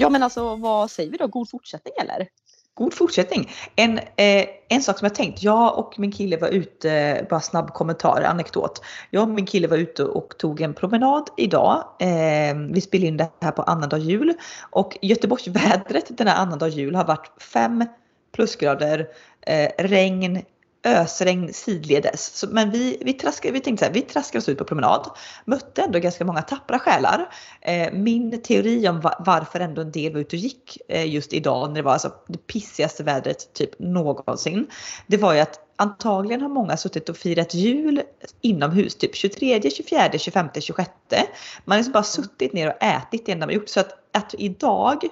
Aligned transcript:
Ja 0.00 0.08
men 0.08 0.22
alltså 0.22 0.56
vad 0.56 0.90
säger 0.90 1.10
vi 1.10 1.16
då? 1.16 1.26
God 1.26 1.50
fortsättning 1.50 1.94
eller? 2.02 2.28
God 2.74 2.94
fortsättning. 2.94 3.50
En, 3.76 3.98
eh, 3.98 4.46
en 4.68 4.82
sak 4.82 4.98
som 4.98 5.06
jag 5.06 5.14
tänkt, 5.14 5.42
jag 5.42 5.78
och 5.78 5.98
min 5.98 6.12
kille 6.12 6.36
var 6.36 6.48
ute, 6.48 7.26
bara 7.30 7.40
snabb 7.40 7.74
kommentar, 7.74 8.22
anekdot. 8.22 8.82
Jag 9.10 9.22
och 9.22 9.28
min 9.28 9.46
kille 9.46 9.68
var 9.68 9.76
ute 9.76 10.04
och 10.04 10.38
tog 10.38 10.60
en 10.60 10.74
promenad 10.74 11.28
idag. 11.36 11.84
Eh, 12.00 12.56
vi 12.70 12.80
spelade 12.80 13.06
in 13.06 13.16
det 13.16 13.30
här 13.40 13.50
på 13.50 13.62
annandag 13.62 13.98
jul 13.98 14.34
och 14.70 14.98
Göteborgsvädret 15.02 16.18
den 16.18 16.28
här 16.28 16.36
annandag 16.36 16.68
jul 16.68 16.94
har 16.94 17.04
varit 17.04 17.42
5 17.42 17.84
plusgrader, 18.32 19.08
eh, 19.46 19.70
regn, 19.78 20.42
ösregn 20.84 21.52
sidledes. 21.52 22.26
Så, 22.26 22.46
men 22.46 22.70
vi, 22.70 22.98
vi, 23.00 23.12
traskade, 23.12 23.52
vi 23.52 23.60
tänkte 23.60 23.84
så 23.84 23.86
här, 23.86 23.94
vi 23.94 24.02
traskar 24.02 24.38
oss 24.38 24.48
ut 24.48 24.58
på 24.58 24.64
promenad. 24.64 25.10
Mötte 25.44 25.82
ändå 25.82 25.98
ganska 25.98 26.24
många 26.24 26.42
tappra 26.42 26.78
själar. 26.78 27.32
Eh, 27.60 27.92
min 27.92 28.42
teori 28.42 28.88
om 28.88 29.00
va, 29.00 29.22
varför 29.26 29.60
ändå 29.60 29.82
en 29.82 29.92
del 29.92 30.12
var 30.12 30.20
ute 30.20 30.36
och 30.36 30.40
gick 30.40 30.78
eh, 30.88 31.14
just 31.14 31.32
idag 31.32 31.68
när 31.68 31.74
det 31.74 31.82
var 31.82 31.92
alltså 31.92 32.12
det 32.28 32.46
pissigaste 32.46 33.04
vädret 33.04 33.52
typ 33.54 33.78
någonsin. 33.78 34.66
Det 35.06 35.16
var 35.16 35.34
ju 35.34 35.40
att 35.40 35.60
antagligen 35.76 36.40
har 36.40 36.48
många 36.48 36.76
suttit 36.76 37.08
och 37.08 37.16
firat 37.16 37.54
jul 37.54 38.02
inomhus 38.40 38.94
typ 38.94 39.16
23, 39.16 39.70
24, 39.70 40.18
25, 40.18 40.48
26. 40.60 40.90
Man 41.64 41.72
har 41.72 41.76
liksom 41.76 41.92
bara 41.92 42.02
suttit 42.02 42.52
ner 42.52 42.68
och 42.68 42.82
ätit 42.82 43.26
det 43.26 43.32
enda 43.32 43.46
man 43.46 43.54
gjort. 43.54 43.68
Så 43.68 43.80
att, 43.80 43.92
att 44.12 44.34
idag 44.38 45.04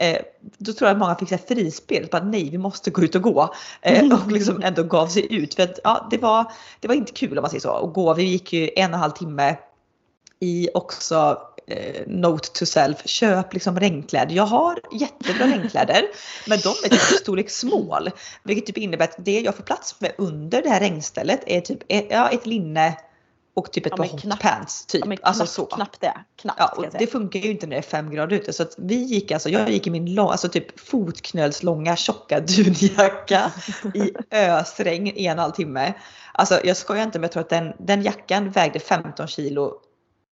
Eh, 0.00 0.18
då 0.58 0.72
tror 0.72 0.88
jag 0.88 0.94
att 0.94 0.98
många 0.98 1.14
fick 1.14 1.28
så 1.28 1.38
frispel. 1.38 2.08
Bara, 2.12 2.24
nej, 2.24 2.50
vi 2.50 2.58
måste 2.58 2.90
gå 2.90 3.02
ut 3.02 3.14
och 3.14 3.22
gå. 3.22 3.54
Eh, 3.82 4.14
och 4.14 4.32
liksom 4.32 4.62
ändå 4.62 4.82
gav 4.82 5.06
sig 5.06 5.34
ut. 5.34 5.54
För 5.54 5.62
att, 5.62 5.78
ja, 5.84 6.08
det, 6.10 6.18
var, 6.18 6.52
det 6.80 6.88
var 6.88 6.94
inte 6.94 7.12
kul 7.12 7.38
om 7.38 7.42
man 7.42 7.50
säger 7.50 7.60
så. 7.60 7.70
Att 7.70 7.94
gå. 7.94 8.14
Vi 8.14 8.22
gick 8.22 8.52
ju 8.52 8.70
en 8.76 8.90
och 8.90 8.94
en 8.94 9.00
halv 9.00 9.10
timme 9.10 9.56
i 10.40 10.68
också 10.74 11.38
eh, 11.66 12.02
note 12.06 12.48
to 12.48 12.66
self, 12.66 13.06
köp 13.06 13.54
liksom 13.54 13.80
regnkläder. 13.80 14.34
Jag 14.34 14.46
har 14.46 14.80
jättebra 14.92 15.46
regnkläder 15.46 16.02
men 16.46 16.58
de 16.58 16.68
är 16.68 16.88
typ 16.88 17.00
storlek 17.00 17.50
small. 17.50 18.10
Vilket 18.42 18.66
typ 18.66 18.78
innebär 18.78 19.04
att 19.04 19.16
det 19.18 19.40
jag 19.40 19.56
får 19.56 19.64
plats 19.64 20.00
med 20.00 20.12
under 20.18 20.62
det 20.62 20.68
här 20.68 20.80
regnstället 20.80 21.40
är 21.46 21.60
typ 21.60 21.78
ja, 21.88 22.28
ett 22.28 22.46
linne 22.46 22.96
och 23.54 23.72
typ 23.72 23.86
ett 23.86 23.92
ja, 23.96 24.04
par 24.04 24.04
hotpants. 24.04 24.86
Typ. 24.86 25.04
Ja, 25.06 25.16
alltså 25.22 25.46
så. 25.46 25.66
Knappt 25.66 26.00
det. 26.00 26.14
Knappt, 26.36 26.60
ja, 26.60 26.74
och 26.76 26.86
det 26.98 27.06
funkar 27.06 27.40
ju 27.40 27.50
inte 27.50 27.66
när 27.66 27.76
det 27.76 27.80
är 27.80 27.82
fem 27.82 28.10
grader 28.10 28.36
ute. 28.36 28.52
Så 28.52 28.66
vi 28.78 28.94
gick 28.94 29.32
alltså, 29.32 29.48
jag 29.48 29.70
gick 29.70 29.86
i 29.86 29.90
min 29.90 30.14
lång, 30.14 30.30
alltså 30.30 30.48
typ 30.48 30.80
fotknölslånga 30.80 31.96
tjocka 31.96 32.40
dunjacka 32.40 33.52
i 33.94 34.12
ösregn 34.30 35.06
i 35.06 35.26
en 35.26 35.30
och 35.30 35.32
en 35.32 35.38
halv 35.38 35.52
timme. 35.52 35.94
Alltså 36.32 36.60
jag 36.64 36.76
skojar 36.76 37.02
inte 37.02 37.18
men 37.18 37.22
jag 37.22 37.32
tror 37.32 37.42
att 37.42 37.48
den, 37.48 37.72
den 37.78 38.02
jackan 38.02 38.50
vägde 38.50 38.78
15 38.78 39.26
kilo 39.26 39.74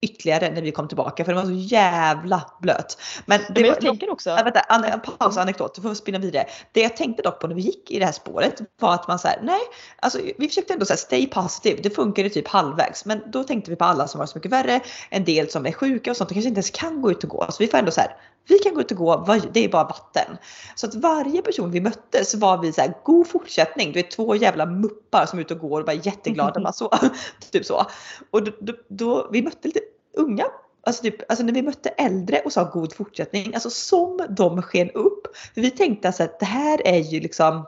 ytterligare 0.01 0.51
när 0.51 0.61
vi 0.61 0.71
kom 0.71 0.87
tillbaka 0.87 1.25
för 1.25 1.33
den 1.33 1.41
var 1.41 1.49
så 1.49 1.75
jävla 1.75 2.51
blöt. 2.61 2.97
Men, 3.25 3.39
det 3.39 3.53
men 3.53 3.63
jag 3.63 3.73
var, 3.73 3.81
tänker 3.81 4.09
också. 4.09 4.29
Äh, 4.29 4.43
vänta, 4.43 4.59
an, 4.59 5.01
paus 5.19 5.37
anekdot, 5.37 5.75
du 5.75 5.81
får 5.81 5.93
spinna 5.93 6.19
vidare. 6.19 6.45
Det 6.71 6.81
jag 6.81 6.97
tänkte 6.97 7.23
dock 7.23 7.39
på 7.39 7.47
när 7.47 7.55
vi 7.55 7.61
gick 7.61 7.91
i 7.91 7.99
det 7.99 8.05
här 8.05 8.11
spåret 8.11 8.61
var 8.79 8.93
att 8.93 9.07
man 9.07 9.19
säger 9.19 9.41
nej, 9.41 9.61
alltså 9.99 10.19
vi 10.37 10.47
försökte 10.47 10.73
ändå 10.73 10.85
säga 10.85 10.97
stay 10.97 11.27
positive. 11.27 11.81
Det 11.81 11.89
funkade 11.89 12.29
typ 12.29 12.47
halvvägs, 12.47 13.05
men 13.05 13.31
då 13.31 13.43
tänkte 13.43 13.71
vi 13.71 13.77
på 13.77 13.85
alla 13.85 14.07
som 14.07 14.19
var 14.19 14.25
så 14.25 14.37
mycket 14.37 14.51
värre, 14.51 14.79
en 15.09 15.23
del 15.23 15.49
som 15.49 15.65
är 15.65 15.71
sjuka 15.71 16.11
och 16.11 16.17
sånt 16.17 16.29
och 16.29 16.35
kanske 16.35 16.49
inte 16.49 16.59
ens 16.59 16.71
kan 16.71 17.01
gå 17.01 17.11
ut 17.11 17.23
och 17.23 17.29
gå. 17.29 17.45
Så 17.49 17.57
vi 17.59 17.67
får 17.67 17.77
ändå 17.77 17.91
så 17.91 18.01
här, 18.01 18.15
vi 18.47 18.59
kan 18.59 18.73
gå 18.73 18.81
ut 18.81 18.91
och 18.91 18.97
gå, 18.97 19.39
det 19.51 19.65
är 19.65 19.69
bara 19.69 19.83
vatten. 19.83 20.37
Så 20.75 20.87
att 20.87 20.95
varje 20.95 21.41
person 21.41 21.71
vi 21.71 21.81
mötte 21.81 22.25
så 22.25 22.37
var 22.37 22.57
vi 22.57 22.73
så 22.73 22.81
här, 22.81 22.93
god 23.03 23.27
fortsättning. 23.27 23.91
Du 23.91 23.99
är 23.99 24.03
två 24.03 24.35
jävla 24.35 24.65
muppar 24.65 25.25
som 25.25 25.39
är 25.39 25.43
ute 25.43 25.53
och 25.53 25.59
går 25.59 25.79
och 25.79 25.85
bara 25.85 25.93
jätteglada. 25.93 26.55
Mm. 26.65 26.73
Så, 26.73 26.91
typ 27.51 27.65
så. 27.65 27.85
Och 28.31 28.43
då, 28.43 28.51
då, 28.59 28.73
då, 28.87 29.29
vi 29.31 29.41
mötte 29.41 29.67
lite 29.67 29.79
unga 30.13 30.45
Alltså, 30.87 31.03
typ, 31.03 31.31
alltså 31.31 31.45
när 31.45 31.53
vi 31.53 31.61
mötte 31.61 31.89
äldre 31.89 32.41
och 32.45 32.51
sa 32.51 32.63
god 32.63 32.93
fortsättning, 32.93 33.53
alltså 33.53 33.69
som 33.69 34.25
de 34.29 34.61
sken 34.61 34.91
upp. 34.91 35.27
För 35.53 35.61
vi 35.61 35.71
tänkte 35.71 36.07
alltså 36.07 36.23
att 36.23 36.39
det 36.39 36.45
här 36.45 36.87
är 36.87 36.97
ju 36.99 37.19
liksom 37.19 37.65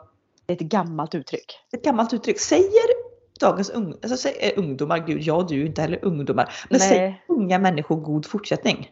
ett 0.48 0.60
gammalt 0.60 1.16
uttryck. 1.16 1.60
Ett 1.74 1.84
gammalt 1.84 2.14
uttryck. 2.14 2.40
Säger 2.40 3.08
dagens 3.40 3.70
ung, 3.70 3.94
alltså, 4.02 4.18
säger, 4.18 4.60
ungdomar, 4.60 5.08
gud 5.08 5.22
jag 5.22 5.38
och 5.38 5.48
du 5.48 5.62
är 5.62 5.66
inte 5.66 5.82
heller 5.82 6.06
ungdomar, 6.06 6.54
men 6.70 6.80
Nej. 6.80 6.90
säger 6.90 7.24
unga 7.28 7.60
människor 7.60 7.96
god 7.96 8.26
fortsättning? 8.26 8.92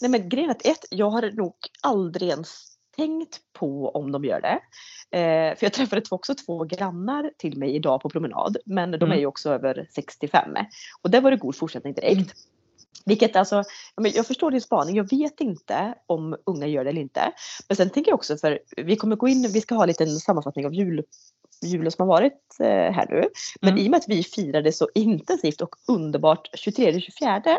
Nej 0.00 0.10
men 0.10 0.28
grejen 0.28 0.50
är 0.50 0.54
att 0.54 0.66
ett, 0.66 0.84
jag 0.90 1.10
har 1.10 1.30
nog 1.30 1.54
aldrig 1.82 2.28
ens 2.28 2.70
tänkt 2.96 3.40
på 3.52 3.88
om 3.88 4.12
de 4.12 4.24
gör 4.24 4.40
det. 4.40 4.60
Eh, 5.18 5.56
för 5.56 5.66
jag 5.66 5.72
träffade 5.72 6.02
också 6.10 6.34
två 6.34 6.64
grannar 6.64 7.30
till 7.38 7.58
mig 7.58 7.74
idag 7.74 8.00
på 8.00 8.08
promenad, 8.08 8.56
men 8.64 8.90
de 8.90 8.96
mm. 8.96 9.12
är 9.12 9.16
ju 9.16 9.26
också 9.26 9.50
över 9.50 9.86
65. 9.94 10.50
Och 11.02 11.10
där 11.10 11.20
var 11.20 11.30
det 11.30 11.36
god 11.36 11.56
fortsättning 11.56 11.94
direkt. 11.94 12.14
Mm. 12.14 12.28
Vilket 13.04 13.36
alltså, 13.36 13.62
jag 14.14 14.26
förstår 14.26 14.50
din 14.50 14.60
spaning, 14.60 14.96
jag 14.96 15.10
vet 15.10 15.40
inte 15.40 15.94
om 16.06 16.36
unga 16.46 16.66
gör 16.66 16.84
det 16.84 16.90
eller 16.90 17.00
inte. 17.00 17.32
Men 17.68 17.76
sen 17.76 17.90
tänker 17.90 18.10
jag 18.10 18.14
också, 18.14 18.36
för 18.36 18.58
vi 18.76 18.96
kommer 18.96 19.16
gå 19.16 19.28
in, 19.28 19.50
vi 19.52 19.60
ska 19.60 19.74
ha 19.74 19.82
en 19.82 19.88
liten 19.88 20.08
sammanfattning 20.08 20.66
av 20.66 20.74
jul, 20.74 21.04
julen 21.62 21.92
som 21.92 22.08
har 22.08 22.16
varit 22.16 22.56
eh, 22.60 22.66
här 22.66 23.06
nu. 23.08 23.28
Men 23.60 23.72
mm. 23.72 23.84
i 23.84 23.86
och 23.86 23.90
med 23.90 23.98
att 23.98 24.08
vi 24.08 24.22
firade 24.22 24.72
så 24.72 24.88
intensivt 24.94 25.60
och 25.60 25.74
underbart 25.88 26.50
23-24 26.66 27.56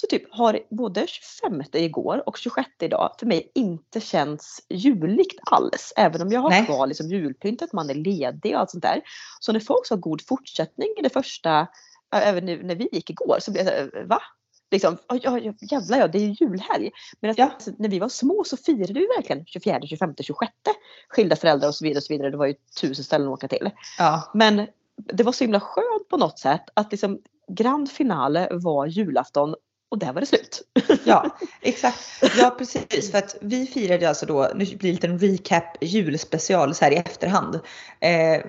så 0.00 0.06
typ 0.06 0.34
har 0.34 0.60
både 0.70 1.06
25 1.06 1.62
igår 1.72 2.22
och 2.26 2.38
26 2.38 2.68
idag 2.80 3.14
för 3.18 3.26
mig 3.26 3.50
inte 3.54 4.00
känts 4.00 4.60
juligt 4.68 5.40
alls. 5.50 5.92
Även 5.96 6.22
om 6.22 6.32
jag 6.32 6.40
har 6.40 6.50
Nej. 6.50 6.66
kvar 6.66 6.86
liksom 6.86 7.08
julpyntet, 7.08 7.72
man 7.72 7.90
är 7.90 7.94
ledig 7.94 8.54
och 8.54 8.60
allt 8.60 8.70
sånt 8.70 8.82
där. 8.82 9.00
Så 9.40 9.52
när 9.52 9.60
folk 9.60 9.86
sa 9.86 9.96
god 9.96 10.26
fortsättning 10.26 10.88
i 10.98 11.02
det 11.02 11.10
första 11.10 11.68
även 12.12 12.44
nu 12.44 12.62
när 12.62 12.74
vi 12.74 12.88
gick 12.92 13.10
igår 13.10 13.38
så 13.40 13.50
blev 13.50 13.66
jag 13.66 13.74
såhär, 13.74 14.04
va? 14.04 14.22
Liksom, 14.70 14.96
ja, 15.08 15.38
jävlar 15.70 15.98
ja, 15.98 16.08
det 16.08 16.18
är 16.18 16.22
ju 16.22 16.36
julhelg. 16.40 16.90
Men 17.20 17.34
ja. 17.36 17.44
alltså, 17.44 17.70
när 17.78 17.88
vi 17.88 17.98
var 17.98 18.08
små 18.08 18.44
så 18.46 18.56
firade 18.56 18.92
vi 18.92 19.08
verkligen 19.16 19.46
24, 19.46 19.80
25, 19.86 20.14
26. 20.20 20.52
Skilda 21.08 21.36
föräldrar 21.36 21.68
och 21.68 21.74
så 21.74 21.84
vidare. 21.84 21.98
Och 21.98 22.02
så 22.02 22.12
vidare. 22.12 22.30
Det 22.30 22.36
var 22.36 22.46
ju 22.46 22.54
tusen 22.80 23.04
ställen 23.04 23.28
att 23.28 23.32
åka 23.32 23.48
till. 23.48 23.70
Ja. 23.98 24.30
Men 24.34 24.66
det 24.96 25.22
var 25.22 25.32
så 25.32 25.44
himla 25.44 25.60
skönt 25.60 26.08
på 26.08 26.16
något 26.16 26.38
sätt 26.38 26.64
att 26.74 26.90
liksom 26.90 27.20
grand 27.48 27.90
finale 27.90 28.48
var 28.50 28.86
julafton 28.86 29.54
och 29.90 29.98
där 29.98 30.12
var 30.12 30.20
det 30.20 30.26
slut. 30.26 30.62
Ja, 31.04 31.36
exakt. 31.60 31.98
Ja, 32.38 32.54
precis. 32.58 33.10
För 33.10 33.18
att 33.18 33.36
vi 33.40 33.66
firade 33.66 34.08
alltså 34.08 34.26
då, 34.26 34.50
nu 34.54 34.64
blir 34.64 34.78
det 34.78 34.88
en 34.88 34.94
liten 34.94 35.18
recap 35.18 35.76
julspecial 35.80 36.74
så 36.74 36.84
här 36.84 36.92
i 36.92 36.96
efterhand. 36.96 37.54
Eh, 38.00 38.44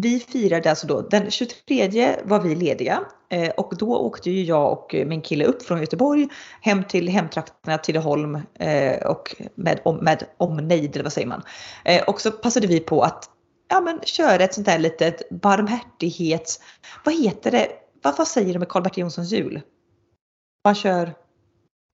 vi 0.00 0.20
firade 0.20 0.70
alltså 0.70 0.86
då, 0.86 1.00
den 1.00 1.30
23 1.30 2.16
var 2.24 2.40
vi 2.40 2.54
lediga 2.54 3.00
eh, 3.30 3.50
och 3.50 3.74
då 3.78 3.96
åkte 3.96 4.30
ju 4.30 4.44
jag 4.44 4.72
och 4.72 4.94
min 5.06 5.22
kille 5.22 5.44
upp 5.44 5.62
från 5.62 5.80
Göteborg 5.80 6.28
hem 6.60 6.84
till 6.84 7.08
hemtrakterna 7.08 7.78
Tidaholm 7.78 8.34
eh, 8.58 9.06
och 9.06 9.36
med, 9.54 9.80
med 10.02 10.24
omnejd, 10.36 10.94
eller 10.94 11.04
vad 11.04 11.12
säger 11.12 11.28
man. 11.28 11.42
Eh, 11.84 12.02
och 12.02 12.20
så 12.20 12.30
passade 12.30 12.66
vi 12.66 12.80
på 12.80 13.02
att 13.02 13.30
ja, 13.68 13.80
men, 13.80 14.00
köra 14.04 14.44
ett 14.44 14.54
sånt 14.54 14.66
där 14.66 14.78
litet 14.78 15.30
barmhärtighets... 15.30 16.60
Vad 17.04 17.14
heter 17.14 17.50
det? 17.50 17.68
Vad, 18.02 18.16
vad 18.18 18.28
säger 18.28 18.52
de 18.52 18.58
med 18.58 18.68
Karl-Bertil 18.68 19.00
Jonssons 19.00 19.32
jul? 19.32 19.62
Man 20.68 20.74
kör... 20.74 21.14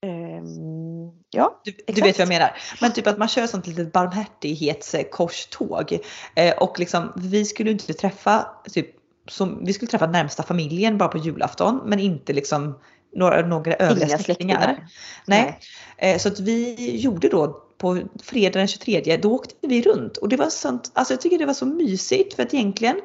Um, 0.05 1.11
ja, 1.29 1.61
du, 1.63 1.71
du, 1.87 2.01
vet 2.01 2.17
vad 2.17 2.21
jag 2.21 2.27
menar. 2.27 2.57
Men 2.81 2.93
typ 2.93 3.07
att 3.07 3.17
man 3.17 3.27
kör 3.27 3.47
sånt 3.47 3.67
litet 3.67 3.91
barmhärtighetskorståg. 3.91 5.97
Eh, 6.35 6.57
och 6.57 6.79
liksom, 6.79 7.13
vi 7.15 7.45
skulle 7.45 7.71
inte 7.71 7.93
träffa, 7.93 8.47
typ, 8.73 8.87
som, 9.27 9.65
vi 9.65 9.73
skulle 9.73 9.91
träffa 9.91 10.07
närmsta 10.07 10.43
familjen 10.43 10.97
bara 10.97 11.09
på 11.09 11.17
julafton. 11.17 11.81
Men 11.85 11.99
inte 11.99 12.33
liksom 12.33 12.79
några, 13.15 13.47
några 13.47 13.73
övriga 13.73 14.17
släktingar. 14.17 14.87
Nej. 15.25 15.59
Nej. 15.97 16.13
Eh, 16.13 16.17
så 16.17 16.27
att 16.27 16.39
vi 16.39 16.75
gjorde 16.97 17.29
då 17.29 17.61
på 17.77 17.99
fredag 18.23 18.59
den 18.59 18.67
23, 18.67 19.17
då 19.17 19.33
åkte 19.33 19.55
vi 19.61 19.81
runt. 19.81 20.17
Och 20.17 20.29
det 20.29 20.37
var 20.37 20.49
sånt, 20.49 20.91
alltså 20.93 21.13
jag 21.13 21.21
tycker 21.21 21.37
det 21.37 21.45
var 21.45 21.53
så 21.53 21.65
mysigt 21.65 22.33
för 22.33 22.43
att 22.43 22.53
egentligen 22.53 23.01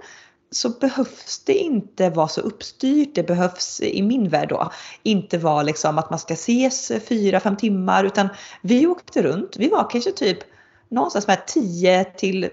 så 0.50 0.68
behövs 0.68 1.42
det 1.46 1.54
inte 1.54 2.10
vara 2.10 2.28
så 2.28 2.40
uppstyrt. 2.40 3.14
Det 3.14 3.22
behövs 3.22 3.80
i 3.80 4.02
min 4.02 4.28
värld 4.28 4.48
då 4.48 4.72
inte 5.02 5.38
vara 5.38 5.62
liksom 5.62 5.98
att 5.98 6.10
man 6.10 6.18
ska 6.18 6.34
ses 6.34 6.92
fyra, 7.08 7.40
fem 7.40 7.56
timmar 7.56 8.04
utan 8.04 8.28
vi 8.62 8.86
åkte 8.86 9.22
runt. 9.22 9.56
Vi 9.56 9.68
var 9.68 9.90
kanske 9.90 10.12
typ 10.12 10.38
någonstans 10.88 11.26
med 11.26 11.46
10 11.46 12.04
till 12.04 12.48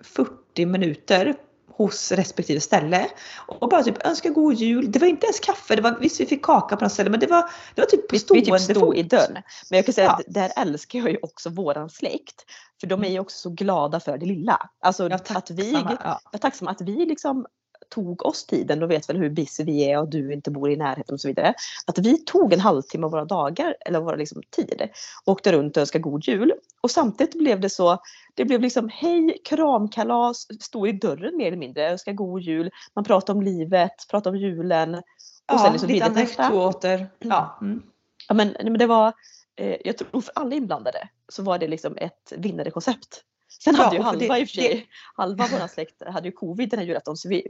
40 0.00 0.66
minuter 0.66 1.34
hos 1.78 2.12
respektive 2.12 2.60
ställe 2.60 3.06
och 3.46 3.68
bara 3.68 3.82
typ 3.82 4.06
önska 4.06 4.30
god 4.30 4.54
jul. 4.54 4.92
Det 4.92 4.98
var 4.98 5.06
inte 5.06 5.26
ens 5.26 5.40
kaffe, 5.40 5.76
det 5.76 5.82
var, 5.82 5.98
visst 6.00 6.20
vi 6.20 6.26
fick 6.26 6.44
kaka 6.44 6.76
på 6.76 6.84
något 6.84 6.92
ställe 6.92 7.10
men 7.10 7.20
det 7.20 7.26
var, 7.26 7.50
det 7.74 7.80
var 7.80 7.86
typ 7.86 8.08
på 8.08 8.18
stående 8.18 8.50
Vi 8.52 8.58
typ 8.66 8.76
stod 8.76 8.96
i 8.96 9.02
dörren. 9.02 9.42
Men 9.70 9.76
jag 9.76 9.84
kan 9.84 9.94
säga 9.94 10.06
ja. 10.06 10.12
att 10.12 10.22
där 10.26 10.52
älskar 10.56 10.98
jag 10.98 11.10
ju 11.10 11.18
också 11.22 11.50
våran 11.50 11.90
släkt. 11.90 12.44
För 12.80 12.86
de 12.86 13.04
är 13.04 13.08
ju 13.08 13.18
också 13.18 13.38
så 13.38 13.50
glada 13.50 14.00
för 14.00 14.18
det 14.18 14.26
lilla. 14.26 14.70
Alltså 14.80 15.08
ja, 15.08 15.18
att 15.28 15.50
vi, 15.50 15.72
ja. 15.72 15.96
jag 16.00 16.18
är 16.32 16.38
tacksam 16.38 16.68
att 16.68 16.80
vi 16.80 17.06
liksom 17.06 17.46
tog 17.88 18.26
oss 18.26 18.46
tiden, 18.46 18.80
de 18.80 18.88
vet 18.88 19.08
väl 19.08 19.16
hur 19.16 19.30
busy 19.30 19.64
vi 19.64 19.90
är 19.90 19.98
och 19.98 20.08
du 20.08 20.32
inte 20.32 20.50
bor 20.50 20.70
i 20.70 20.76
närheten 20.76 21.12
och 21.14 21.20
så 21.20 21.28
vidare. 21.28 21.54
Att 21.86 21.98
vi 21.98 22.24
tog 22.24 22.52
en 22.52 22.60
halvtimme 22.60 23.04
av 23.06 23.10
våra 23.10 23.24
dagar, 23.24 23.76
eller 23.80 24.00
våra 24.00 24.16
liksom 24.16 24.42
tid, 24.50 24.88
och 25.24 25.32
åkte 25.32 25.52
runt 25.52 25.76
och 25.76 25.80
önskade 25.80 26.02
god 26.02 26.24
jul. 26.28 26.52
Och 26.80 26.90
samtidigt 26.90 27.38
blev 27.38 27.60
det 27.60 27.70
så, 27.70 27.98
det 28.34 28.44
blev 28.44 28.60
liksom 28.60 28.88
hej, 28.88 29.38
kramkalas, 29.44 30.46
stå 30.60 30.86
i 30.86 30.92
dörren 30.92 31.36
mer 31.36 31.46
eller 31.46 31.56
mindre, 31.56 31.90
önska 31.90 32.12
god 32.12 32.40
jul, 32.40 32.70
man 32.94 33.04
pratar 33.04 33.34
om 33.34 33.42
livet, 33.42 33.92
pratar 34.10 34.30
om 34.30 34.36
julen. 34.36 34.94
Och 34.94 35.02
ja, 35.46 35.58
sen 35.58 35.72
liksom 35.72 35.88
lite 35.88 36.06
anekdoter. 36.06 37.10
Ja. 37.18 37.58
Mm. 37.62 37.82
ja 38.28 38.34
men, 38.34 38.56
men 38.62 38.78
det 38.78 38.86
var 38.86 39.12
eh, 39.56 39.76
jag 39.84 39.98
tror 39.98 40.20
för 40.20 40.32
alla 40.34 40.54
inblandade 40.54 41.08
så 41.28 41.42
var 41.42 41.58
det 41.58 41.68
liksom 41.68 41.96
ett 41.96 42.32
vinnande 42.36 42.70
koncept. 42.70 43.24
Sen 43.64 43.74
Ja, 43.78 43.84
hade 43.84 43.96
ju 43.96 44.02
halva 44.02 44.34
det- 44.34 44.40
i 44.40 44.44
och 44.44 44.48
för 44.48 44.54
sig, 44.54 44.86
halva 45.16 45.46
vår 45.52 45.66
släkt 45.66 46.02
hade 46.06 46.28
ju 46.28 46.32
covid 46.32 46.70
den 46.70 46.78
här 46.78 46.86
julafton 46.86 47.16
så 47.16 47.28
vi, 47.28 47.46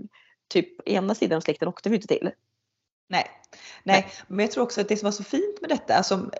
typ 0.49 0.89
ena 0.89 1.15
sidan 1.15 1.37
av 1.37 1.41
släkten 1.41 1.69
åkte 1.69 1.89
vi 1.89 1.97
inte 1.97 2.09
till. 2.09 2.31
Nej. 3.09 3.27
Nej, 3.83 4.06
men 4.27 4.39
jag 4.39 4.50
tror 4.50 4.65
också 4.65 4.81
att 4.81 4.89
det 4.89 4.97
som 4.97 5.06
var 5.06 5.12
så 5.12 5.25
fint 5.25 5.61
med 5.61 5.71
detta, 5.71 6.03
som, 6.03 6.31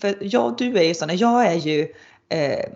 för 0.00 0.18
jag 0.20 0.46
och 0.46 0.56
du 0.56 0.78
är 0.78 0.82
ju 0.82 0.94
sådana, 0.94 1.14
jag 1.14 1.46
är 1.46 1.54
ju 1.54 1.88
eh, 2.28 2.72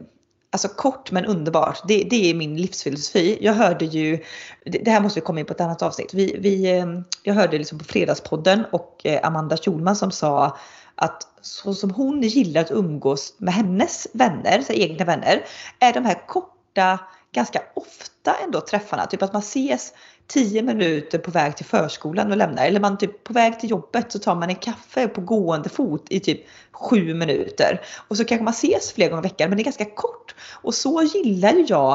Alltså 0.52 0.69
kort 0.69 1.11
men 1.11 1.25
underbart. 1.25 1.88
Det, 1.88 2.06
det 2.11 2.31
är 2.31 2.34
min 2.34 2.56
livsfilosofi. 2.56 3.38
Jag 3.40 3.52
hörde 3.52 3.84
ju, 3.84 4.25
det 4.64 4.78
det 4.78 4.90
här 4.90 5.00
måste 5.00 5.20
vi 5.20 5.25
komma 5.25 5.40
in 5.40 5.46
på 5.46 5.52
ett 5.52 5.61
annat 5.61 5.82
avsnitt. 5.82 6.14
Vi, 6.14 6.37
vi, 6.38 6.78
eh, 6.78 6.87
jag 7.23 7.34
hörde 7.34 7.58
liksom 7.58 7.78
på 7.78 7.84
Fredagspodden 7.84 8.64
och 8.73 9.00
eh, 9.05 9.26
Amanda 9.26 9.56
Schulman 9.56 9.96
som 9.96 10.11
sa 10.11 10.58
att 10.94 11.23
så 11.40 11.75
som 11.75 11.90
hon 11.90 12.23
gillar 12.23 12.61
att 12.61 12.70
umgås 12.70 13.34
med 13.38 13.55
hennes 13.55 14.06
vänner, 14.12 14.62
så 14.62 14.73
egna 14.73 15.05
vänner, 15.05 15.44
är 15.78 15.93
de 15.93 16.05
här 16.05 16.26
korta, 16.26 16.99
ganska 17.32 17.62
ofta 17.75 18.34
ändå 18.44 18.61
träffarna. 18.61 19.06
Typ 19.06 19.23
att 19.23 19.32
man 19.32 19.43
ses 19.43 19.93
10 20.32 20.62
minuter 20.62 21.18
på 21.18 21.30
väg 21.30 21.56
till 21.56 21.66
förskolan 21.66 22.30
och 22.30 22.36
lämnar. 22.36 22.66
Eller 22.66 22.80
man 22.80 22.98
typ 22.98 23.24
på 23.24 23.32
väg 23.32 23.60
till 23.60 23.70
jobbet 23.70 24.12
så 24.12 24.18
tar 24.18 24.34
man 24.34 24.48
en 24.48 24.56
kaffe 24.56 25.08
på 25.08 25.20
gående 25.20 25.68
fot 25.68 26.06
i 26.10 26.20
typ 26.20 26.40
7 26.72 27.14
minuter. 27.14 27.80
Och 28.08 28.16
så 28.16 28.24
kanske 28.24 28.44
man 28.44 28.52
ses 28.52 28.92
flera 28.92 29.08
gånger 29.08 29.22
i 29.22 29.28
veckan 29.28 29.48
men 29.48 29.56
det 29.56 29.62
är 29.62 29.64
ganska 29.64 29.84
kort. 29.84 30.34
Och 30.62 30.74
så 30.74 31.02
gillar 31.02 31.52
ju 31.52 31.64
jag 31.68 31.94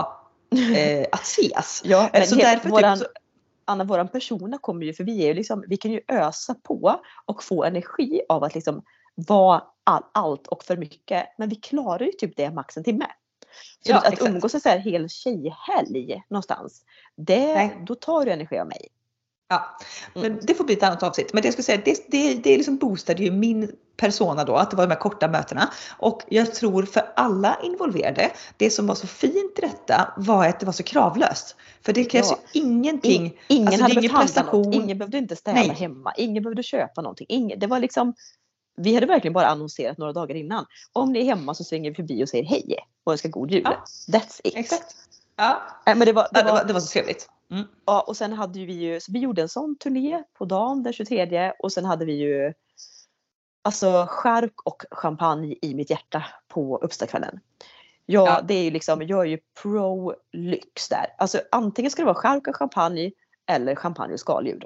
eh, 0.78 1.08
att 1.12 1.24
ses. 1.24 1.82
Ja, 1.86 2.10
men 2.14 2.28
så 2.28 2.36
helt- 2.36 2.48
därför 2.48 2.70
våran, 2.70 2.98
typ, 2.98 3.08
så, 3.08 3.14
Anna, 3.66 3.84
våran 3.84 4.08
persona 4.08 4.58
kommer 4.58 4.86
ju, 4.86 4.94
för 4.94 5.04
vi 5.04 5.24
är 5.24 5.28
ju 5.28 5.34
liksom, 5.34 5.64
vi 5.68 5.78
kan 5.78 5.92
ju 5.92 6.02
ösa 6.08 6.56
på 6.64 7.00
och 7.26 7.44
få 7.44 7.64
energi 7.64 8.22
av 8.30 8.44
att 8.44 8.56
liksom 8.56 8.82
vara 9.16 9.64
all, 9.84 10.04
allt 10.12 10.48
och 10.48 10.64
för 10.64 10.78
mycket. 10.78 11.26
Men 11.38 11.50
vi 11.50 11.56
klarar 11.56 12.06
ju 12.06 12.12
typ 12.12 12.38
det 12.38 12.52
max 12.52 12.78
en 12.78 12.84
timme. 12.84 13.06
Så 13.86 13.92
Ja, 13.92 13.98
att 13.98 14.14
exakt. 14.14 14.32
umgås 14.32 14.54
en 14.56 14.62
så 14.62 14.70
här 14.70 14.80
hel 14.80 15.10
tjejhelg 15.10 16.24
någonstans, 16.30 16.82
det, 17.16 17.54
Nej. 17.54 17.84
då 17.88 17.96
tar 17.96 18.26
du 18.26 18.32
energi 18.32 18.60
av 18.60 18.68
mig. 18.68 18.88
Ja, 19.50 19.78
Mm. 20.16 20.32
men 20.34 20.46
det 20.46 20.54
får 20.54 20.64
bli 20.64 20.74
ett 20.76 20.84
annat 20.84 21.04
avsnitt. 21.04 21.34
Men 21.34 21.42
det 21.42 21.48
jag 21.48 21.54
skulle 21.54 21.64
säga, 21.64 21.82
det, 21.86 22.06
det, 22.12 22.34
det 22.34 22.58
liksom 22.58 22.78
boostade 22.78 23.24
ju 23.24 23.32
min 23.32 23.72
persona 23.98 24.44
då, 24.44 24.56
att 24.56 24.72
det 24.72 24.78
var 24.78 24.84
de 24.88 24.92
här 24.94 25.00
korta 25.00 25.28
mötena. 25.28 25.70
Och 25.98 26.22
jag 26.30 26.54
tror 26.54 26.84
för 26.84 27.04
alla 27.16 27.58
involverade, 27.64 28.32
det 28.58 28.70
som 28.70 28.88
var 28.88 28.96
så 28.96 29.08
fint 29.08 29.60
i 29.60 29.62
detta 29.62 30.14
var 30.18 30.48
att 30.48 30.60
det 30.60 30.66
var 30.66 30.74
så 30.74 30.84
kravlöst. 30.84 31.56
För 31.86 31.94
det 31.94 32.04
krävs 32.04 32.30
Ja. 32.32 32.40
ju 32.54 32.62
ingenting. 32.62 33.24
In, 33.26 33.32
ingen 33.48 33.68
Alltså, 33.68 33.82
hade 33.82 33.96
behövt 33.96 34.12
handla 34.12 34.52
något, 34.52 34.76
ingen 34.76 34.98
behövde 34.98 35.18
inte 35.18 35.36
städa 35.36 35.58
Nej. 35.60 35.70
hemma, 35.70 36.14
ingen 36.18 36.44
behövde 36.44 36.64
köpa 36.64 37.02
någonting. 37.02 37.26
Ingen, 37.30 37.60
det 37.60 37.68
var 37.68 37.80
liksom, 37.80 38.14
vi 38.76 38.94
hade 38.96 39.06
verkligen 39.06 39.34
bara 39.34 39.48
annonserat 39.48 39.98
några 39.98 40.14
dagar 40.14 40.36
innan. 40.36 40.66
Om 40.94 41.12
ni 41.12 41.20
är 41.20 41.26
hemma 41.26 41.54
så 41.54 41.64
svänger 41.64 41.90
vi 41.90 41.96
förbi 41.96 42.24
och 42.24 42.30
säger 42.30 42.44
hej 42.46 42.78
och 43.04 43.12
önskar 43.12 43.30
god 43.30 43.52
jul. 43.52 43.62
Ja. 43.66 43.84
That's 44.08 44.42
it. 44.44 44.56
Exakt. 44.56 44.96
Ja, 45.36 45.62
Nej, 45.86 45.96
Men 45.96 46.06
det 46.06 46.14
var, 46.14 46.28
det, 46.32 46.44
var, 46.44 46.64
det 46.66 46.74
var 46.74 46.80
så 46.80 46.88
trevligt. 46.88 47.30
Mm. 47.52 47.64
Ja, 47.86 48.02
och 48.02 48.18
sen 48.18 48.34
hade 48.34 48.66
vi 48.66 48.74
ju, 48.74 49.00
så 49.00 49.12
vi 49.12 49.20
gjorde 49.20 49.42
en 49.42 49.50
sån 49.50 49.76
turné 49.76 50.24
på 50.34 50.46
dagen 50.46 50.84
den 50.84 50.94
23 50.94 51.54
och 51.60 51.72
sen 51.72 51.86
hade 51.86 52.06
vi 52.06 52.14
ju 52.14 52.54
alltså 53.62 54.06
chark 54.10 54.62
och 54.64 54.84
champagne 54.92 55.56
i 55.62 55.74
mitt 55.76 55.90
hjärta 55.90 56.24
på 56.48 56.78
uppstartkvällen. 56.78 57.40
Ja, 58.06 58.26
Ja. 58.26 58.42
det 58.42 58.54
är 58.54 58.64
ju 58.64 58.72
liksom, 58.72 59.02
jag 59.02 59.20
är 59.22 59.26
ju 59.26 59.40
pro 59.62 60.14
lyx 60.32 60.90
där. 60.90 61.06
Alltså 61.18 61.42
antingen 61.52 61.92
ska 61.92 62.02
det 62.02 62.06
vara 62.06 62.16
chark 62.16 62.48
och 62.48 62.56
champagne 62.56 63.12
eller 63.46 63.76
champagne 63.76 64.14
och 64.14 64.20
skaldjur. 64.20 64.66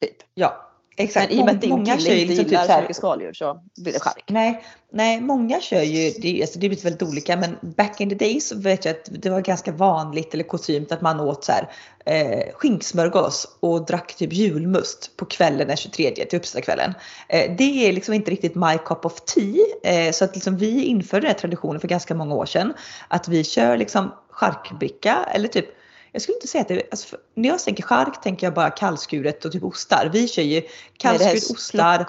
Typ. 0.00 0.16
Ja, 0.34 0.70
exakt. 0.96 1.30
Men 1.30 1.38
i 1.38 1.42
och 1.42 1.46
med 1.46 1.54
att 1.54 1.60
din 1.60 1.70
Många 1.70 1.96
kille 1.96 2.14
inte 2.20 2.36
typ 2.36 2.46
gillar 2.46 2.66
så 2.66 2.72
här- 2.72 2.80
chark 2.80 2.90
och 2.90 2.96
skaldjur 2.96 3.32
så 3.32 3.60
blir 3.76 3.92
det 3.92 4.00
chark. 4.00 4.24
Nej, 4.28 4.64
nej, 4.92 5.20
många 5.20 5.60
kör 5.60 5.82
ju, 5.82 6.10
det, 6.10 6.42
alltså 6.42 6.58
det 6.58 6.68
blir 6.68 6.84
väldigt 6.84 7.02
olika 7.02 7.36
men 7.36 7.56
back 7.76 8.00
in 8.00 8.08
the 8.08 8.14
days 8.14 8.48
så 8.48 8.58
vet 8.58 8.84
jag 8.84 8.92
att 8.92 9.08
det 9.22 9.30
var 9.30 9.40
ganska 9.40 9.72
vanligt 9.72 10.34
eller 10.34 10.44
kutymt 10.44 10.92
att 10.92 11.00
man 11.00 11.20
åt 11.20 11.44
så 11.44 11.52
här 11.52 11.68
eh, 12.06 12.52
skinksmörgås 12.54 13.56
och 13.60 13.86
drack 13.86 14.14
typ 14.14 14.32
julmust 14.32 15.16
på 15.16 15.24
kvällen 15.24 15.68
den 15.68 15.76
23 15.76 16.10
till 16.10 16.38
uppstartkvällen. 16.38 16.94
Eh, 17.28 17.56
det 17.58 17.88
är 17.88 17.92
liksom 17.92 18.14
inte 18.14 18.30
riktigt 18.30 18.54
my 18.54 18.78
cup 18.86 19.06
of 19.06 19.20
tea 19.20 19.64
eh, 20.06 20.12
så 20.12 20.24
att 20.24 20.34
liksom 20.34 20.56
vi 20.56 20.84
införde 20.84 21.20
den 21.20 21.30
här 21.30 21.38
traditionen 21.38 21.80
för 21.80 21.88
ganska 21.88 22.14
många 22.14 22.34
år 22.34 22.46
sedan 22.46 22.74
att 23.08 23.28
vi 23.28 23.44
kör 23.44 23.76
liksom 23.76 24.12
charkbricka 24.30 25.18
eller 25.34 25.48
typ 25.48 25.66
jag 26.14 26.22
skulle 26.22 26.36
inte 26.36 26.48
säga 26.48 26.62
att 26.62 26.68
det, 26.68 26.82
alltså 26.90 27.08
för, 27.08 27.18
när 27.34 27.48
jag 27.48 27.58
tänker 27.58 27.82
chark 27.82 28.22
tänker 28.22 28.46
jag 28.46 28.54
bara 28.54 28.70
kallskuret 28.70 29.44
och 29.44 29.52
typ 29.52 29.64
ostar. 29.64 30.10
Vi 30.12 30.28
kör 30.28 30.42
ju 30.42 30.62
kallskuret, 30.96 31.50
ostar, 31.50 32.06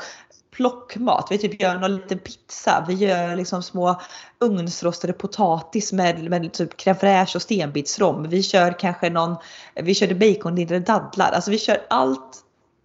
plockmat. 0.52 1.28
Vi 1.30 1.38
typ 1.38 1.62
gör 1.62 1.76
någon 1.76 1.96
liten 1.96 2.20
pizza. 2.20 2.86
Vi 2.88 2.94
gör 2.94 3.36
liksom 3.36 3.64
små 3.64 4.02
ugnsrostade 4.40 5.14
potatis 5.14 5.94
med, 5.94 6.30
med 6.30 6.54
typ 6.54 6.74
crème 6.74 7.00
fraîche 7.00 7.36
och 7.36 7.42
stenbitsrom. 7.42 8.30
Vi 8.30 8.44
kör 8.44 8.80
kanske 8.80 9.10
någon, 9.10 9.36
vi 9.76 9.96
körde 9.96 10.16
baconlindade 10.16 10.80
dadlar. 10.80 11.32
Alltså 11.32 11.52
vi 11.52 11.58
kör 11.58 11.86
allt 11.90 12.38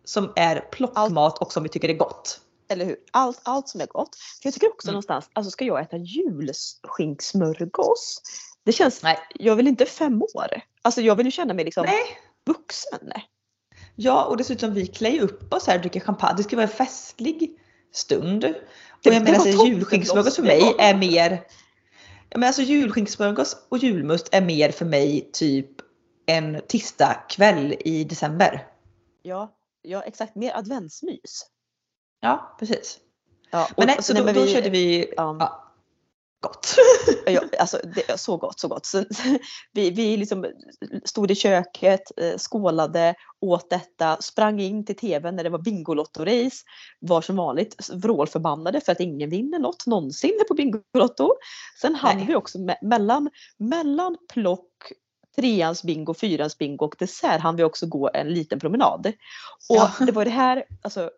som 0.05 0.33
är 0.37 0.61
plockmat 0.61 1.39
och 1.39 1.53
som 1.53 1.63
vi 1.63 1.69
tycker 1.69 1.89
är 1.89 1.95
gott. 1.95 2.41
Eller 2.69 2.85
hur? 2.85 2.97
Allt, 3.11 3.41
allt 3.43 3.69
som 3.69 3.81
är 3.81 3.87
gott. 3.87 4.17
För 4.43 4.47
jag 4.47 4.55
tycker 4.55 4.69
också 4.69 4.89
Mm. 4.89 4.93
någonstans, 4.93 5.31
alltså 5.33 5.51
ska 5.51 5.65
jag 5.65 5.81
äta 5.81 5.97
julskinksmörgås? 5.97 8.23
Det 8.65 8.73
känns, 8.73 9.03
Nej. 9.03 9.19
jag 9.35 9.57
vill 9.57 9.69
inte 9.69 9.87
fem 9.87 10.23
år. 10.23 10.61
Alltså 10.83 11.01
jag 11.01 11.17
vill 11.17 11.27
ju 11.27 11.33
känna 11.33 11.55
mig 11.55 11.65
liksom 11.65 11.87
Nej. 11.87 12.03
vuxen. 12.47 13.13
Ja 13.97 14.25
och 14.25 14.37
dessutom 14.37 14.75
vi 14.75 14.87
klär 14.87 15.11
ju 15.11 15.21
upp 15.21 15.55
oss 15.55 15.67
här 15.67 15.75
och 15.75 15.81
dricker 15.81 16.01
champagne. 16.01 16.37
Det 16.37 16.43
ska 16.43 16.57
vara 16.57 16.67
en 16.67 16.73
festlig 16.73 17.59
stund. 17.93 18.45
Och 18.45 18.51
Det- 19.03 19.11
jag 19.15 19.15
det 19.15 19.33
menar 19.33 19.39
så 19.45 19.53
toppen 19.53 19.67
julskinksmörgås 19.73 20.37
för 20.37 20.43
mig 20.43 20.75
är 20.79 20.95
mer 20.97 21.43
Ja, 22.33 22.39
men 22.39 22.47
alltså 22.47 22.63
julskinksmörgås 22.63 23.57
och 23.69 23.79
julmust 23.79 24.29
är 24.33 24.41
mer 24.43 24.71
för 24.71 24.85
mig 24.85 25.31
typ 25.33 25.71
en 26.27 26.61
tisdagkväll 26.69 27.75
i 27.81 28.05
december. 28.05 28.67
Ja, 29.23 29.57
ja 29.83 30.03
exakt. 30.03 30.35
Mer 30.37 30.57
adventsmys. 30.57 31.47
Ja, 32.21 32.57
precis. 32.59 32.99
Ja, 33.51 33.65
och- 33.65 33.71
Men 33.77 33.87
nej, 33.87 33.97
och 33.99 34.05
så 34.05 34.13
då, 34.13 34.25
men 34.25 34.35
då 34.35 34.41
vi- 34.43 34.53
körde 34.53 34.71
vi 34.71 35.13
ja. 35.17 35.37
ja, 35.41 35.60
gott. 36.41 36.75
Ja, 37.27 37.41
alltså, 37.59 37.79
det, 37.95 38.21
så 38.21 38.37
gott, 38.37 38.61
så 38.61 38.69
gott. 38.69 38.87
Så, 38.87 39.05
vi 39.73 39.91
vi 39.91 40.17
liksom 40.17 40.47
stod 41.05 41.31
i 41.31 41.35
köket, 41.35 42.01
eh, 42.17 42.37
skålade, 42.37 43.15
åt 43.41 43.71
detta, 43.71 44.17
sprang 44.21 44.61
in 44.61 44.85
till 44.85 44.97
tvn 44.97 45.37
när 45.37 45.45
det 45.45 45.51
var 45.51 45.59
Bingolotto-race. 45.59 46.65
Var 47.01 47.23
som 47.23 47.37
vanligt 47.37 47.91
vrålförbannade 47.93 48.81
för 48.81 48.93
att 48.93 49.01
ingen 49.01 49.31
vinner 49.31 49.59
något 49.59 49.87
någonsin 49.87 50.41
på 50.49 50.55
Bingolotto. 50.55 51.35
Sen 51.81 51.95
hann 51.95 52.17
Nej. 52.17 52.27
vi 52.27 52.35
också 52.35 52.59
me- 52.59 52.83
mellan, 52.83 53.31
mellan 53.57 54.17
plock, 54.33 54.93
treans 55.37 55.83
bingo, 55.83 56.15
fyrans 56.15 56.59
bingo 56.59 56.85
och 56.85 56.95
dessert 56.99 57.41
hann 57.41 57.57
vi 57.57 57.63
också 57.65 57.87
gå 57.87 58.11
en 58.15 58.29
liten 58.29 58.61
promenad. 58.61 59.07
Och 59.69 59.77
Ja. 59.77 59.93
det 60.07 60.13
var 60.13 60.25
det 60.25 60.31
här, 60.31 60.65
alltså, 60.83 61.11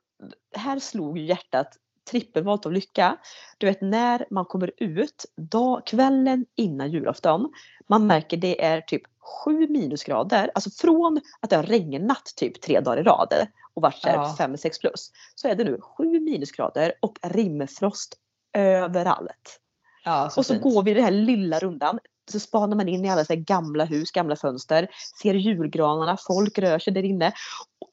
här 0.56 0.78
slog 0.78 1.18
hjärtat 1.18 1.68
trippelvolt 2.10 2.66
av 2.66 2.72
lycka. 2.72 3.16
Du 3.58 3.66
vet 3.66 3.80
när 3.80 4.26
man 4.30 4.44
kommer 4.44 4.70
ut 4.76 5.24
dag, 5.36 5.86
kvällen 5.86 6.46
innan 6.56 6.90
julafton. 6.90 7.52
Man 7.88 8.06
märker 8.06 8.36
det 8.36 8.64
är 8.64 8.80
typ 8.80 9.02
7 9.44 9.66
minusgrader. 9.68 10.50
Alltså 10.54 10.70
från 10.70 11.20
att 11.40 11.50
det 11.50 11.56
har 11.56 11.62
regnat 11.62 12.32
typ 12.36 12.60
tre 12.62 12.80
dagar 12.80 13.00
i 13.00 13.02
rad 13.02 13.46
och 13.74 13.82
varit 13.82 14.00
Ja. 14.02 14.36
5-6 14.38 14.80
plus. 14.80 15.10
Så 15.34 15.48
är 15.48 15.54
det 15.54 15.64
nu 15.64 15.80
7 15.80 16.20
minusgrader 16.20 16.92
och 17.00 17.18
rimfrost 17.22 18.14
överallt. 18.52 19.60
Ja, 20.04 20.30
så 20.30 20.40
Och 20.40 20.46
så 20.46 20.54
fint. 20.54 20.62
går 20.62 20.82
vi 20.82 20.94
den 20.94 21.04
här 21.04 21.10
lilla 21.10 21.58
rundan. 21.58 21.98
Så 22.30 22.40
spanar 22.40 22.76
man 22.76 22.88
in 22.88 23.04
i 23.04 23.10
alla 23.10 23.24
så 23.24 23.34
gamla 23.36 23.84
hus, 23.84 24.10
gamla 24.10 24.36
fönster. 24.36 24.88
Ser 25.22 25.34
julgranarna, 25.34 26.16
folk 26.26 26.58
rör 26.58 26.78
sig 26.78 26.92
där 26.92 27.02
inne. 27.02 27.32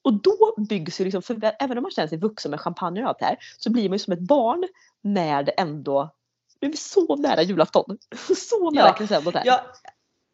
Och 0.01 0.13
då 0.13 0.55
byggs 0.69 1.01
ju 1.01 1.03
liksom, 1.03 1.21
för 1.21 1.55
även 1.59 1.77
om 1.77 1.81
man 1.81 1.91
känner 1.91 2.07
sig 2.07 2.17
vuxen 2.17 2.51
med 2.51 2.61
champagne 2.61 3.03
och 3.03 3.09
allt 3.09 3.19
det 3.19 3.25
här. 3.25 3.37
Så 3.57 3.71
blir 3.71 3.89
man 3.89 3.95
ju 3.95 3.99
som 3.99 4.13
ett 4.13 4.19
barn 4.19 4.67
när 5.01 5.43
det 5.43 5.51
ändå, 5.51 6.15
nu 6.61 6.67
är 6.67 6.71
vi 6.71 6.77
så 6.77 7.15
nära 7.15 7.41
julafton. 7.41 7.97
Så 8.35 8.71
nära 8.71 8.87
Ja, 8.87 8.93
crescendot 8.93 9.33
här. 9.33 9.43
Ja, 9.45 9.61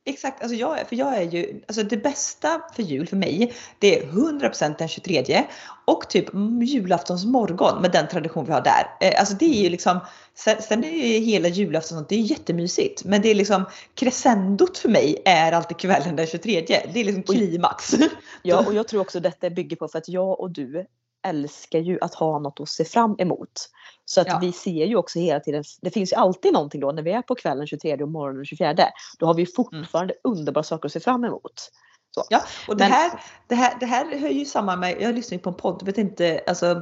exakt, 0.05 0.41
alltså 0.41 0.57
jag, 0.57 0.89
för 0.89 0.95
jag 0.95 1.17
är 1.17 1.21
ju, 1.21 1.61
alltså 1.67 1.83
det 1.83 1.97
bästa 1.97 2.61
för 2.75 2.83
jul 2.83 3.07
för 3.07 3.15
mig 3.15 3.53
det 3.79 3.99
är 3.99 4.05
100% 4.05 4.75
den 4.77 4.87
23 4.87 5.43
och 5.85 6.09
typ 6.09 6.25
julaftons 6.61 7.25
morgon 7.25 7.81
med 7.81 7.91
den 7.91 8.07
tradition 8.07 8.45
vi 8.45 8.51
har 8.51 8.61
där. 8.61 8.87
Eh, 9.01 9.19
Alltså 9.19 9.35
det 9.35 9.45
är 9.45 9.63
ju 9.63 9.69
liksom, 9.69 9.99
sen, 10.33 10.61
sen 10.61 10.83
är 10.83 11.07
ju 11.07 11.19
hela 11.19 11.47
julafton, 11.47 11.97
sånt, 11.97 12.09
det 12.09 12.15
är 12.15 12.19
jättemysigt 12.19 13.03
men 13.03 13.21
det 13.21 13.31
är 13.31 13.35
liksom 13.35 13.65
crescendot 13.95 14.77
för 14.77 14.89
mig 14.89 15.21
är 15.25 15.51
alltid 15.51 15.77
kvällen 15.77 16.15
den 16.15 16.27
23. 16.27 16.65
Det 16.67 16.99
är 16.99 17.03
liksom 17.03 17.23
klimax. 17.23 17.95
Ja, 18.43 18.65
och 18.67 18.73
jag 18.73 18.87
tror 18.87 19.01
också 19.01 19.19
detta 19.19 19.49
bygger 19.49 19.75
på 19.75 19.87
för 19.87 19.97
att 19.97 20.09
jag 20.09 20.39
och 20.39 20.51
du 20.51 20.85
älskar 21.25 21.79
ju 21.79 21.97
att 22.01 22.15
ha 22.15 22.39
något 22.39 22.59
att 22.59 22.69
se 22.69 22.85
fram 22.85 23.15
emot. 23.19 23.69
Så 24.05 24.21
att 24.21 24.27
Ja. 24.27 24.39
vi 24.41 24.51
ser 24.51 24.85
ju 24.85 24.95
också 24.95 25.19
hela 25.19 25.39
tiden, 25.39 25.63
det 25.81 25.89
finns 25.89 26.11
ju 26.11 26.15
alltid 26.15 26.53
någonting 26.53 26.81
då 26.81 26.91
när 26.91 27.03
vi 27.03 27.11
är 27.11 27.21
på 27.21 27.35
kvällen 27.35 27.67
23 27.67 28.03
och 28.03 28.09
morgonen 28.09 28.45
24. 28.45 28.75
Då 29.19 29.25
har 29.25 29.33
vi 29.33 29.45
fortfarande 29.45 30.13
underbara 30.23 30.63
saker 30.63 30.85
att 30.85 30.91
se 30.93 30.99
fram 30.99 31.23
emot. 31.23 31.71
Så. 32.11 32.23
Ja, 32.29 32.41
och 32.67 32.77
det, 32.77 32.83
Men- 32.83 32.91
här, 32.91 33.11
det, 33.47 33.55
här, 33.55 33.73
det 33.79 33.85
här 33.85 34.19
hör 34.19 34.29
ju 34.29 34.45
samman 34.45 34.79
med, 34.79 34.95
jag 35.01 35.15
lyssnar 35.15 35.35
ju 35.37 35.41
på 35.41 35.49
en 35.49 35.55
podd, 35.55 35.77
jag 35.81 35.85
vet 35.85 35.97
inte 35.97 36.41
alltså, 36.47 36.81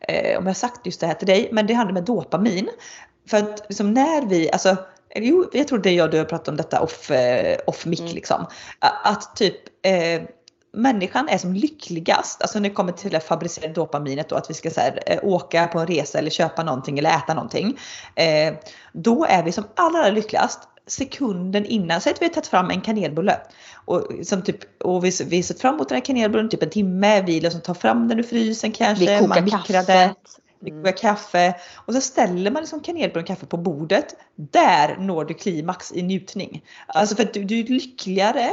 eh, 0.00 0.38
om 0.38 0.46
jag 0.46 0.56
sagt 0.56 0.86
just 0.86 1.00
det 1.00 1.06
här 1.06 1.14
till 1.14 1.26
dig, 1.26 1.48
men 1.52 1.66
det 1.66 1.74
handlar 1.74 1.94
med 1.94 2.04
dopamin. 2.04 2.68
för 3.30 3.36
att 3.36 3.66
liksom 3.68 3.94
när 3.94 4.26
vi, 4.26 4.50
alltså, 4.50 4.76
jo, 5.14 5.50
jag 5.52 5.68
tror 5.68 5.78
det 5.78 5.92
jag 5.92 6.04
och 6.04 6.10
du 6.10 6.18
har 6.18 6.24
pratat 6.24 6.48
om 6.48 6.56
detta 6.56 6.80
off, 6.82 7.10
eh, 7.10 7.58
off 7.66 7.86
mic 7.86 8.00
mm. 8.00 8.14
liksom. 8.14 8.46
Att 9.04 9.36
typ 9.36 9.86
eh, 9.86 10.22
människan 10.76 11.28
är 11.28 11.38
som 11.38 11.54
lyckligast, 11.54 12.42
alltså 12.42 12.58
när 12.58 12.68
det 12.68 12.74
kommer 12.74 12.92
till 12.92 13.16
att 13.16 13.24
fabricera 13.24 13.72
dopaminet 13.72 14.28
då, 14.28 14.36
att 14.36 14.50
vi 14.50 14.54
ska 14.54 14.70
så 14.70 14.80
här, 14.80 15.02
eh, 15.06 15.18
åka 15.22 15.66
på 15.66 15.78
en 15.78 15.86
resa 15.86 16.18
eller 16.18 16.30
köpa 16.30 16.62
någonting 16.62 16.98
eller 16.98 17.10
äta 17.10 17.34
någonting. 17.34 17.78
Eh, 18.14 18.54
då 18.92 19.24
är 19.24 19.42
vi 19.42 19.52
som 19.52 19.64
allra 19.74 20.10
lyckligast 20.10 20.60
sekunden 20.86 21.64
innan, 21.64 22.00
säg 22.00 22.12
att 22.12 22.22
vi 22.22 22.26
har 22.26 22.32
tagit 22.32 22.46
fram 22.46 22.70
en 22.70 22.80
kanelbulle. 22.80 23.40
Och, 23.84 24.08
som 24.22 24.42
typ, 24.42 24.82
och 24.82 25.04
vi, 25.04 25.12
vi 25.26 25.42
sett 25.42 25.60
fram 25.60 25.74
emot 25.74 25.88
den 25.88 25.96
här 25.96 26.04
kanelbullen 26.04 26.48
typ 26.48 26.62
en 26.62 26.70
timme, 26.70 27.22
vi 27.22 27.40
liksom 27.40 27.60
tar 27.60 27.74
fram 27.74 28.08
den 28.08 28.18
ur 28.18 28.22
frysen 28.22 28.72
kanske, 28.72 29.04
vi 29.06 29.18
kokar 29.18 29.28
man 29.28 29.44
mikrar 29.44 29.86
den. 29.86 30.14
Vi 30.60 30.70
kokar 30.70 30.96
kaffe 30.96 31.54
och 31.74 31.94
så 31.94 32.00
ställer 32.00 32.50
man 32.50 32.62
liksom 32.62 32.80
kanelbulle 32.80 33.22
och 33.22 33.26
kaffe 33.26 33.46
på 33.46 33.56
bordet. 33.56 34.14
Där 34.36 34.96
når 34.96 35.24
du 35.24 35.34
klimax 35.34 35.92
i 35.92 36.02
njutning. 36.02 36.64
Alltså 36.86 37.16
för 37.16 37.22
att 37.22 37.34
du, 37.34 37.44
du 37.44 37.60
är 37.60 37.64
lyckligare 37.64 38.50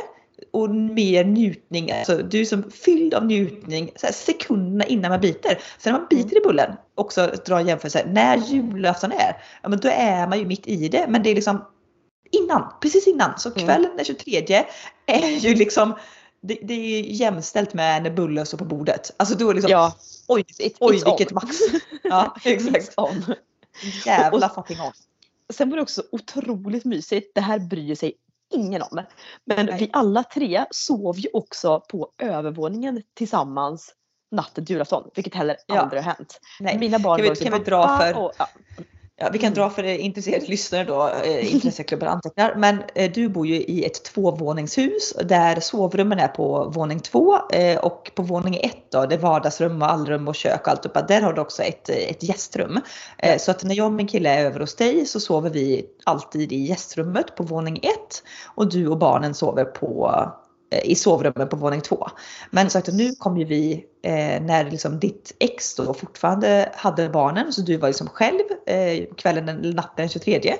och 0.52 0.70
mer 0.70 1.24
njutning, 1.24 1.92
alltså 1.92 2.18
du 2.18 2.42
är 2.42 2.46
som 2.46 2.72
fylld 2.72 3.14
av 3.14 3.26
njutning 3.26 3.92
så 3.96 4.06
här, 4.06 4.14
sekunderna 4.14 4.86
innan 4.86 5.12
man 5.12 5.22
biter. 5.22 5.60
Sen 5.78 5.94
när 5.94 6.00
man 6.00 6.08
biter 6.10 6.38
i 6.38 6.42
bullen, 6.48 6.76
också 6.96 7.32
dra 7.46 7.62
jämförelse, 7.62 8.06
när 8.08 8.38
julafton 8.38 9.12
är, 9.12 9.38
ja 9.62 9.70
men 9.70 9.80
då 9.80 9.88
är 9.88 10.28
man 10.28 10.40
ju 10.40 10.46
mitt 10.46 10.68
i 10.68 10.88
det. 10.88 11.06
Men 11.10 11.24
det 11.24 11.30
är 11.30 11.36
liksom 11.36 11.66
innan, 12.32 12.74
precis 12.82 13.08
innan. 13.08 13.40
Så 13.40 13.50
mm. 13.50 13.66
kvällen 13.66 13.92
den 13.98 14.06
23 14.06 14.66
är 15.06 15.30
ju 15.30 15.56
liksom 15.56 15.94
det, 16.42 16.60
det 16.64 16.74
är 16.74 17.02
jämställt 17.02 17.74
med 17.74 18.04
när 18.04 18.12
bullen 18.12 18.46
står 18.46 18.58
på 18.58 18.66
bordet. 18.66 19.12
Alltså 19.18 19.36
då 19.36 19.50
är 19.50 19.54
det 19.54 19.54
liksom, 19.54 19.72
ja. 19.72 19.96
oj, 20.28 20.46
it, 20.60 20.78
oj 20.80 20.94
vilket 20.94 21.32
on. 21.32 21.36
max. 21.36 21.58
Ja, 22.04 22.36
exakt. 22.44 22.96
Jävla 24.06 24.50
fucking 24.50 24.82
on. 24.82 24.92
Sen 25.54 25.70
var 25.70 25.78
det 25.78 25.84
också 25.84 26.04
otroligt 26.12 26.86
mysigt. 26.86 27.32
Det 27.36 27.42
här 27.42 27.60
bryr 27.60 27.96
sig 27.96 28.14
ingen 28.54 28.82
om. 28.82 29.04
Men 29.46 29.66
Nej. 29.66 29.78
vi 29.80 29.90
alla 29.94 30.24
tre 30.24 30.66
sov 30.72 31.20
ju 31.20 31.30
också 31.34 31.80
på 31.90 32.10
övervåningen 32.18 33.02
tillsammans 33.14 33.94
natten 34.32 34.66
till 34.66 34.74
julafton. 34.74 35.10
Vilket 35.16 35.36
heller 35.36 35.58
ja. 35.68 35.80
aldrig 35.80 36.02
har 36.02 36.14
hänt. 36.14 36.40
Nej. 36.60 36.80
Mina 36.80 37.00
barn 37.00 37.18
kan 37.18 37.24
vi, 37.24 37.30
var 37.30 37.36
kan 37.36 37.60
vi 37.60 37.66
dra 37.66 37.98
för, 37.98 38.18
och, 38.18 38.32
ja. 38.38 38.48
Ja, 39.24 39.30
vi 39.34 39.40
kan 39.40 39.48
mm. 39.48 39.60
dra 39.60 39.70
för 39.70 39.84
intresserade 39.84 40.46
lyssnare 40.46 40.84
då, 40.84 41.10
eh, 41.24 41.54
intresseklubben 41.54 42.08
antecknar. 42.08 42.56
Men 42.56 42.84
eh, 42.96 43.12
du 43.12 43.30
bor 43.30 43.48
ju 43.48 43.56
i 43.56 43.86
ett 43.86 44.04
tvåvåningshus 44.04 45.14
där 45.24 45.60
sovrummen 45.60 46.20
är 46.20 46.28
på 46.28 46.70
våning 46.70 47.00
två 47.00 47.38
eh, 47.52 47.78
och 47.78 48.12
på 48.16 48.24
våning 48.24 48.56
ett 48.56 48.92
då, 48.92 49.06
det 49.06 49.16
är 49.16 49.20
vardagsrum 49.20 49.82
och 49.82 49.92
allrum 49.92 50.28
och 50.28 50.36
kök 50.36 50.62
och 50.62 50.68
alltihopa. 50.68 51.02
Där 51.02 51.22
har 51.22 51.34
du 51.34 51.42
också 51.42 51.64
ett, 51.64 51.90
ett 51.90 52.24
gästrum. 52.24 52.80
Så 53.38 53.52
att 53.52 53.64
när 53.64 53.76
jag 53.76 53.86
och 53.86 53.94
min 53.94 54.08
kille 54.08 54.30
är 54.30 54.46
över 54.46 54.60
hos 54.60 54.76
dig 54.76 55.06
så 55.06 55.20
sover 55.20 55.50
vi 55.50 55.86
alltid 56.04 56.52
i 56.52 56.58
gästrummet 56.58 57.36
på 57.36 57.44
våning 57.44 57.78
ett 57.78 58.24
och 58.56 58.70
du 58.70 58.88
och 58.88 58.98
barnen 58.98 59.34
sover 59.34 59.66
på 59.66 60.12
i 60.84 60.96
sovrummet 60.96 61.50
på 61.50 61.56
våning 61.56 61.82
två. 61.82 62.08
Men 62.50 62.70
så 62.70 62.78
att 62.78 62.88
nu 62.88 63.16
kom 63.16 63.38
ju 63.38 63.46
vi 63.46 63.86
eh, 64.04 64.42
när 64.42 64.72
liksom 64.72 65.00
ditt 65.00 65.36
ex 65.40 65.76
då 65.76 65.94
fortfarande 65.94 66.70
hade 66.76 67.10
barnen 67.10 67.54
så 67.54 67.62
du 67.62 67.78
var 67.78 67.88
liksom 67.88 68.08
själv 68.08 68.42
eh, 68.66 69.06
kvällen 69.16 69.50
eller 69.50 69.74
natten 69.74 69.94
den 69.96 70.10
23. 70.10 70.56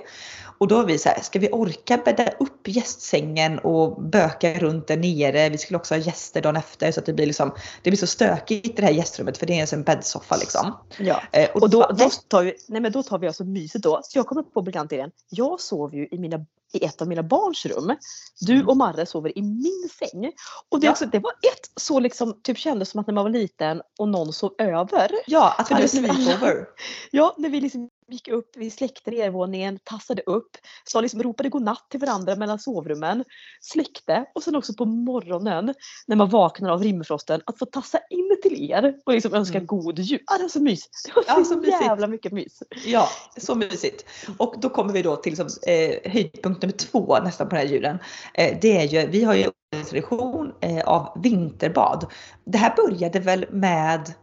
Och 0.58 0.68
då 0.68 0.76
var 0.76 0.86
vi 0.86 0.98
så 0.98 1.10
här, 1.10 1.22
ska 1.22 1.40
vi 1.40 1.50
orka 1.52 1.98
bädda 2.06 2.30
upp 2.40 2.68
gästsängen 2.68 3.60
och 3.60 4.02
böka 4.02 4.60
runt 4.60 4.88
där 4.88 4.98
nere? 4.98 5.50
Vi 5.50 5.58
skulle 5.58 5.78
också 5.78 5.94
ha 5.94 6.00
gäster 6.00 6.42
dagen 6.42 6.56
efter 6.56 6.92
så 6.92 7.00
att 7.00 7.06
det 7.06 7.14
blir 7.14 7.26
liksom, 7.26 7.52
det 7.82 7.90
blir 7.90 7.98
så 7.98 8.08
stökigt 8.08 8.68
i 8.68 8.82
det 8.82 8.86
här 8.86 8.94
gästrummet 8.94 9.38
för 9.38 9.46
det 9.46 9.60
är 9.60 9.74
en 9.74 9.84
bäddsoffa 9.84 10.36
liksom. 10.38 10.78
Ja, 11.00 11.22
eh, 11.32 11.50
och, 11.50 11.62
och 11.62 11.70
då, 11.70 11.92
då, 11.98 12.10
tar 12.28 12.44
vi, 12.44 12.56
nej 12.68 12.82
men 12.82 12.92
då 12.92 13.04
tar 13.04 13.20
vi 13.20 13.28
alltså 13.28 13.44
mysigt 13.44 13.84
då. 13.84 14.00
Så 14.04 14.18
jag 14.18 14.28
kommer 14.28 14.44
på 14.44 14.62
briljant 14.62 14.92
idén. 14.92 15.12
Jag 15.30 15.62
sov 15.62 15.96
ju 15.96 16.08
i 16.12 16.20
mina 16.20 16.46
i 16.74 16.86
ett 16.86 17.02
av 17.02 17.08
mina 17.08 17.24
barns 17.24 17.66
rum. 17.66 17.96
Du 18.40 18.54
mm. 18.54 18.70
och 18.70 18.78
Marre 18.78 19.06
sover 19.06 19.38
i 19.38 19.42
min 19.42 19.90
säng. 20.00 20.32
Och 20.70 20.80
det, 20.80 20.86
ja. 20.86 20.92
också, 20.92 21.06
det 21.06 21.20
var 21.20 21.32
ett 21.32 21.72
så 21.82 22.00
liksom, 22.00 22.40
typ 22.44 22.58
kändes 22.58 22.90
som 22.90 23.00
att 23.00 23.08
när 23.08 23.14
man 23.14 23.24
var 23.24 23.32
liten 23.32 23.82
och 24.00 24.10
någon 24.10 24.34
sov 24.34 24.54
över. 24.58 25.12
Ja, 25.28 25.56
att 25.58 25.70
vi 25.70 25.76
hade 25.76 25.88
sleepover. 25.88 26.68
Ja, 27.12 27.36
när 27.38 27.50
vi 27.50 27.62
liksom 27.62 27.90
gick 28.08 28.28
upp, 28.28 28.50
vi 28.56 28.70
släckte 28.70 29.12
nedervåningen, 29.12 29.80
tassade 29.84 30.22
upp, 30.22 30.58
så 30.84 31.02
liksom 31.02 31.24
ropade 31.24 31.50
godnatt 31.50 31.86
till 31.90 32.00
varandra 32.00 32.36
mellan 32.36 32.60
sovrummen, 32.60 33.24
släckte 33.62 34.26
och 34.36 34.44
sen 34.44 34.56
också 34.56 34.74
på 34.74 34.86
morgonen 34.86 35.74
när 36.08 36.16
man 36.16 36.30
vaknar 36.30 36.70
av 36.70 36.84
rimfrosten 36.84 37.42
att 37.46 37.60
få 37.60 37.66
tassa 37.66 38.00
in 38.10 38.38
till 38.44 38.72
er 38.72 38.96
och 39.06 39.14
liksom 39.14 39.34
önska 39.34 39.58
mm. 39.58 39.68
god 39.68 40.00
jul. 40.00 40.22
Ah, 40.26 40.38
det 40.38 40.44
var 40.44 40.50
så 40.50 40.62
mysigt. 40.62 41.06
Det 41.06 41.16
var 41.16 41.24
ja, 41.28 41.36
så, 41.36 41.64
så 41.64 41.70
jävla 41.70 42.08
mycket 42.08 42.32
mys. 42.32 42.64
Ja, 42.86 43.10
så 43.38 43.56
mysigt. 43.56 44.06
Och 44.38 44.56
då 44.58 44.70
kommer 44.70 44.94
vi 44.94 45.02
då 45.02 45.16
till 45.16 45.32
liksom, 45.32 45.48
eh, 45.68 46.12
höjdpunkt 46.12 46.62
nummer 46.62 46.78
två 46.78 47.20
nästan 47.24 47.50
på 47.50 47.56
den 47.56 47.68
här 47.68 47.74
julen. 47.74 48.00
Eh, 48.34 48.58
det 48.62 48.78
är 48.78 48.88
ju, 48.88 49.08
vi 49.08 49.24
har 49.24 49.34
ju 49.34 49.44
en 49.72 49.86
tradition 49.86 50.54
eh, 50.62 50.88
av 50.88 51.22
vinterbad. 51.24 52.12
Det 52.46 52.58
här 52.58 52.76
började 52.76 53.20
väl 53.20 53.46
med 53.52 54.14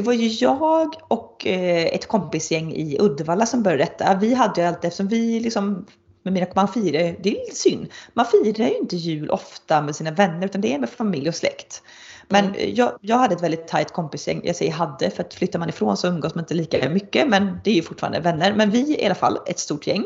det 0.00 0.06
var 0.06 0.12
ju 0.12 0.28
jag 0.28 0.94
och 1.08 1.46
eh, 1.46 1.86
ett 1.86 2.08
kompisgäng 2.08 2.72
i 2.72 2.96
Uddevalla 3.00 3.46
som 3.46 3.62
började 3.62 3.82
detta. 3.82 4.14
Vi 4.14 4.34
hade 4.34 4.60
ju 4.60 4.66
alltid, 4.66 4.84
eftersom 4.84 5.08
vi 5.08 5.40
liksom 5.40 5.86
med 6.22 6.32
mina, 6.32 6.46
man 6.54 6.68
firar, 6.68 7.16
det 7.22 7.40
är 7.40 7.54
synd, 7.54 7.88
man 8.14 8.26
firar 8.26 8.66
ju 8.66 8.76
inte 8.76 8.96
jul 8.96 9.30
ofta 9.30 9.82
med 9.82 9.96
sina 9.96 10.10
vänner 10.10 10.46
utan 10.46 10.60
det 10.60 10.74
är 10.74 10.78
med 10.78 10.90
familj 10.90 11.28
och 11.28 11.34
släkt. 11.34 11.82
Men 12.28 12.44
mm. 12.44 12.74
jag, 12.74 12.92
jag 13.00 13.16
hade 13.16 13.34
ett 13.34 13.42
väldigt 13.42 13.68
tajt 13.68 13.92
kompisgäng, 13.92 14.40
jag 14.44 14.56
säger 14.56 14.72
hade 14.72 15.10
för 15.10 15.22
att 15.22 15.34
flyttar 15.34 15.58
man 15.58 15.68
ifrån 15.68 15.96
så 15.96 16.08
umgås 16.08 16.34
man 16.34 16.44
inte 16.44 16.54
lika 16.54 16.90
mycket 16.90 17.28
men 17.28 17.60
det 17.64 17.70
är 17.70 17.74
ju 17.74 17.82
fortfarande 17.82 18.20
vänner. 18.20 18.54
Men 18.56 18.70
vi 18.70 19.00
i 19.02 19.06
alla 19.06 19.14
fall, 19.14 19.38
ett 19.46 19.58
stort 19.58 19.86
gäng, 19.86 20.04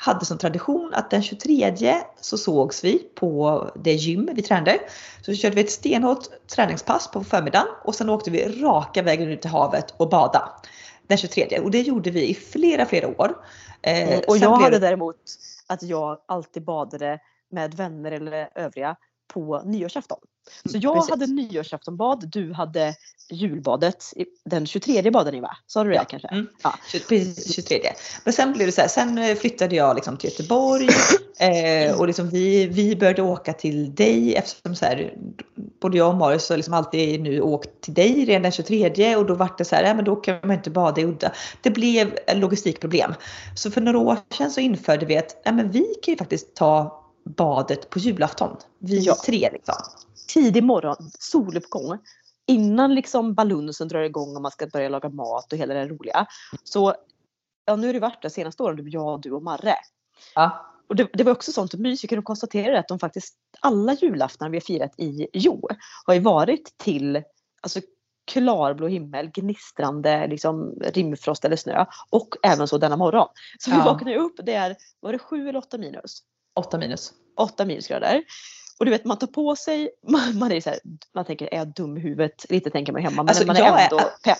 hade 0.00 0.24
som 0.24 0.38
tradition 0.38 0.94
att 0.94 1.10
den 1.10 1.22
23 1.22 1.74
så 2.20 2.38
sågs 2.38 2.84
vi 2.84 2.98
på 2.98 3.66
det 3.74 3.92
gym 3.92 4.30
vi 4.34 4.42
tränade. 4.42 4.78
Så 5.22 5.34
körde 5.34 5.54
vi 5.54 5.60
ett 5.60 5.70
stenhårt 5.70 6.24
träningspass 6.46 7.10
på 7.10 7.24
förmiddagen 7.24 7.66
och 7.84 7.94
sen 7.94 8.10
åkte 8.10 8.30
vi 8.30 8.62
raka 8.62 9.02
vägen 9.02 9.28
ut 9.28 9.40
till 9.40 9.50
havet 9.50 9.94
och 9.96 10.08
bada. 10.08 10.60
Den 11.06 11.18
23 11.18 11.58
och 11.58 11.70
det 11.70 11.80
gjorde 11.80 12.10
vi 12.10 12.28
i 12.28 12.34
flera, 12.34 12.86
flera 12.86 13.08
år. 13.08 13.36
Eh, 13.82 14.20
och 14.28 14.38
jag 14.38 14.56
hade 14.56 14.78
däremot 14.78 15.16
att 15.66 15.82
jag 15.82 16.18
alltid 16.26 16.64
badade 16.64 17.18
med 17.50 17.74
vänner 17.74 18.12
eller 18.12 18.48
övriga 18.54 18.96
på 19.32 19.62
nyårsafton. 19.64 20.18
Så 20.64 20.78
jag 20.80 20.94
Precis. 20.94 21.10
hade 21.10 21.26
nyårsaftonbad, 21.26 22.28
du 22.28 22.52
hade 22.52 22.94
julbadet, 23.30 24.04
den 24.44 24.66
23 24.66 25.10
badade 25.10 25.30
ni 25.30 25.40
va? 25.40 25.56
Sa 25.66 25.84
du 25.84 25.90
det 25.90 25.96
ja. 25.96 26.04
kanske? 26.04 26.28
Mm. 26.28 26.46
Ja, 26.62 26.74
23. 26.92 27.80
Men 28.24 28.32
sen 28.32 28.52
blev 28.52 28.66
det 28.66 28.72
så 28.72 28.80
här, 28.80 28.88
sen 28.88 29.18
eh, 29.18 29.36
flyttade 29.36 29.76
jag 29.76 29.94
liksom 29.94 30.16
till 30.16 30.30
Göteborg 30.30 30.88
eh, 31.38 31.98
och 32.00 32.06
liksom 32.06 32.28
vi, 32.28 32.66
vi 32.66 32.96
började 32.96 33.22
åka 33.22 33.52
till 33.52 33.94
dig 33.94 34.34
eftersom 34.34 34.74
så 34.74 34.84
här, 34.84 35.14
både 35.80 35.98
jag 35.98 36.08
och 36.08 36.14
Marius 36.14 36.48
har 36.48 36.56
liksom 36.56 36.74
alltid 36.74 37.20
nu 37.20 37.40
åkt 37.40 37.80
till 37.80 37.94
dig 37.94 38.24
redan 38.24 38.42
den 38.42 38.52
23 38.52 39.16
och 39.16 39.26
då 39.26 39.34
var 39.34 39.54
det 39.58 39.64
så 39.64 39.76
här, 39.76 39.84
ja, 39.84 39.94
men 39.94 40.04
då 40.04 40.16
kan 40.16 40.38
man 40.42 40.56
inte 40.56 40.70
bada 40.70 41.00
i 41.00 41.04
udda. 41.04 41.32
Det 41.62 41.70
blev 41.70 42.18
logistikproblem. 42.34 43.14
Så 43.56 43.70
för 43.70 43.80
några 43.80 43.98
år 43.98 44.16
sedan 44.38 44.50
så 44.50 44.60
införde 44.60 45.06
vi 45.06 45.16
att 45.16 45.40
ja, 45.44 45.52
men 45.52 45.70
vi 45.70 45.94
kan 46.02 46.12
ju 46.12 46.18
faktiskt 46.18 46.56
ta 46.56 46.99
badet 47.24 47.90
på 47.90 47.98
julafton. 47.98 48.56
Vi 48.78 49.00
ja. 49.00 49.16
tre 49.26 49.50
liksom. 49.52 49.74
Tidig 50.28 50.64
morgon, 50.64 51.10
soluppgång. 51.18 51.98
Innan 52.46 52.94
liksom 52.94 53.34
balunsen 53.34 53.88
drar 53.88 54.00
igång 54.00 54.36
och 54.36 54.42
man 54.42 54.50
ska 54.50 54.66
börja 54.66 54.88
laga 54.88 55.08
mat 55.08 55.52
och 55.52 55.58
hela 55.58 55.74
det 55.74 55.88
roliga. 55.88 56.26
Så 56.64 56.94
ja, 57.64 57.76
nu 57.76 57.86
har 57.86 57.94
det 57.94 58.00
varit 58.00 58.22
det 58.22 58.30
senaste 58.30 58.62
åren, 58.62 58.90
jag, 58.90 59.20
du 59.20 59.32
och 59.32 59.42
Marre. 59.42 59.74
Ja. 60.34 60.66
Och 60.88 60.96
det, 60.96 61.10
det 61.12 61.24
var 61.24 61.32
också 61.32 61.52
sånt 61.52 61.74
mys. 61.74 62.04
Vi 62.04 62.08
kunde 62.08 62.22
konstatera 62.22 62.78
att 62.78 62.88
de 62.88 62.98
faktiskt 62.98 63.36
alla 63.60 63.94
julaftnar 63.94 64.48
vi 64.48 64.56
har 64.56 64.60
firat 64.60 64.94
i 64.96 65.26
Jo 65.32 65.68
har 66.06 66.14
ju 66.14 66.20
varit 66.20 66.78
till 66.78 67.22
alltså, 67.60 67.80
klarblå 68.24 68.88
himmel, 68.88 69.30
gnistrande 69.30 70.26
liksom, 70.26 70.74
rimfrost 70.80 71.44
eller 71.44 71.56
snö 71.56 71.84
och 72.10 72.28
även 72.42 72.68
så 72.68 72.78
denna 72.78 72.96
morgon. 72.96 73.28
Så 73.58 73.70
vi 73.70 73.76
ja. 73.76 73.84
vaknade 73.84 74.16
upp, 74.16 74.40
det 74.42 74.54
är, 74.54 74.76
var 75.00 75.12
det 75.12 75.18
sju 75.18 75.48
eller 75.48 75.58
åtta 75.58 75.78
minus? 75.78 76.22
8 76.54 76.78
minus. 76.78 77.12
8 77.36 77.64
minusgrader. 77.64 78.22
Och 78.78 78.86
du 78.86 78.90
vet 78.90 79.04
man 79.04 79.18
tar 79.18 79.26
på 79.26 79.56
sig, 79.56 79.90
man, 80.08 80.38
man 80.38 80.52
är 80.52 80.60
så 80.60 80.70
här, 80.70 80.78
man 81.14 81.24
tänker 81.24 81.54
är 81.54 81.58
jag 81.58 81.74
dum 81.74 81.96
i 81.96 82.00
huvudet? 82.00 82.46
Lite 82.48 82.70
tänker 82.70 82.92
man 82.92 83.02
hemma 83.02 83.22
men 83.22 83.28
alltså, 83.28 83.46
man 83.46 83.56
är 83.56 83.60
ändå 83.60 83.98
är, 83.98 84.24
pepp. 84.24 84.38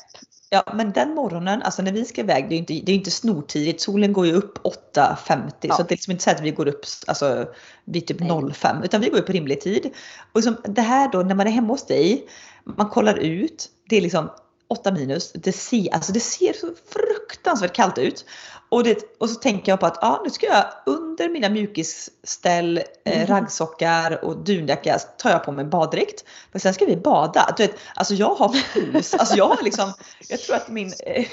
Ja 0.51 0.73
men 0.75 0.93
den 0.93 1.15
morgonen, 1.15 1.63
alltså 1.63 1.83
när 1.83 1.93
vi 1.93 2.05
ska 2.05 2.21
iväg, 2.21 2.49
det 2.49 2.55
är 2.55 2.57
ju 2.57 2.59
inte, 2.59 2.73
det 2.73 2.93
är 2.93 2.97
inte 2.97 3.11
snortidigt. 3.11 3.81
Solen 3.81 4.13
går 4.13 4.27
ju 4.27 4.33
upp 4.33 4.59
8.50 4.95 5.53
ja. 5.61 5.77
så 5.77 5.83
det 5.83 5.89
är 5.89 5.91
liksom 5.91 6.11
inte 6.11 6.25
så 6.25 6.31
att 6.31 6.41
vi 6.41 6.51
går 6.51 6.69
upp 6.69 6.85
alltså, 7.07 7.49
vid 7.85 8.07
typ 8.07 8.19
05 8.55 8.83
utan 8.83 9.01
vi 9.01 9.09
går 9.09 9.19
upp 9.19 9.27
på 9.27 9.33
rimlig 9.33 9.61
tid. 9.61 9.91
Och 10.33 10.37
liksom, 10.37 10.57
det 10.65 10.83
här 10.83 11.13
då 11.13 11.19
när 11.19 11.35
man 11.35 11.47
är 11.47 11.51
hemma 11.51 11.69
hos 11.69 11.87
dig, 11.87 12.27
man 12.65 12.89
kollar 12.89 13.15
ut, 13.15 13.69
det 13.89 13.97
är 13.97 14.01
liksom 14.01 14.31
8 14.71 14.93
minus. 14.93 15.33
Det 15.33 15.53
ser, 15.53 15.95
alltså 15.95 16.13
det 16.13 16.21
ser 16.21 16.53
så 16.53 16.67
fruktansvärt 16.93 17.73
kallt 17.73 17.99
ut. 17.99 18.25
Och, 18.69 18.85
det, 18.85 19.17
och 19.19 19.31
så 19.31 19.35
tänker 19.35 19.73
jag 19.73 19.81
på 19.81 19.87
att 19.87 19.99
ja, 20.01 20.21
nu 20.25 20.31
ska 20.31 20.47
jag 20.47 20.65
under 20.87 21.29
mina 21.29 21.49
mjukisställ, 21.49 22.79
eh, 22.79 23.17
mm. 23.17 23.27
raggsockar 23.27 24.25
och 24.25 24.37
dunjacka 24.45 24.99
tar 24.99 25.31
jag 25.31 25.45
på 25.45 25.53
mig 25.53 25.65
baddräkt. 25.65 26.25
För 26.53 26.59
sen 26.59 26.75
ska 26.75 26.85
vi 26.85 26.97
bada. 26.97 27.55
Du 27.57 27.67
vet, 27.67 27.77
alltså 27.95 28.15
jag 28.15 28.35
har 28.35 28.49
puls. 28.75 29.15
Alltså 29.15 29.37
jag 29.37 29.49
har 29.49 29.63
liksom, 29.63 29.93
jag 30.29 30.41
tror 30.41 30.57
att 30.57 30.69
min, 30.69 30.93
eh, 31.07 31.27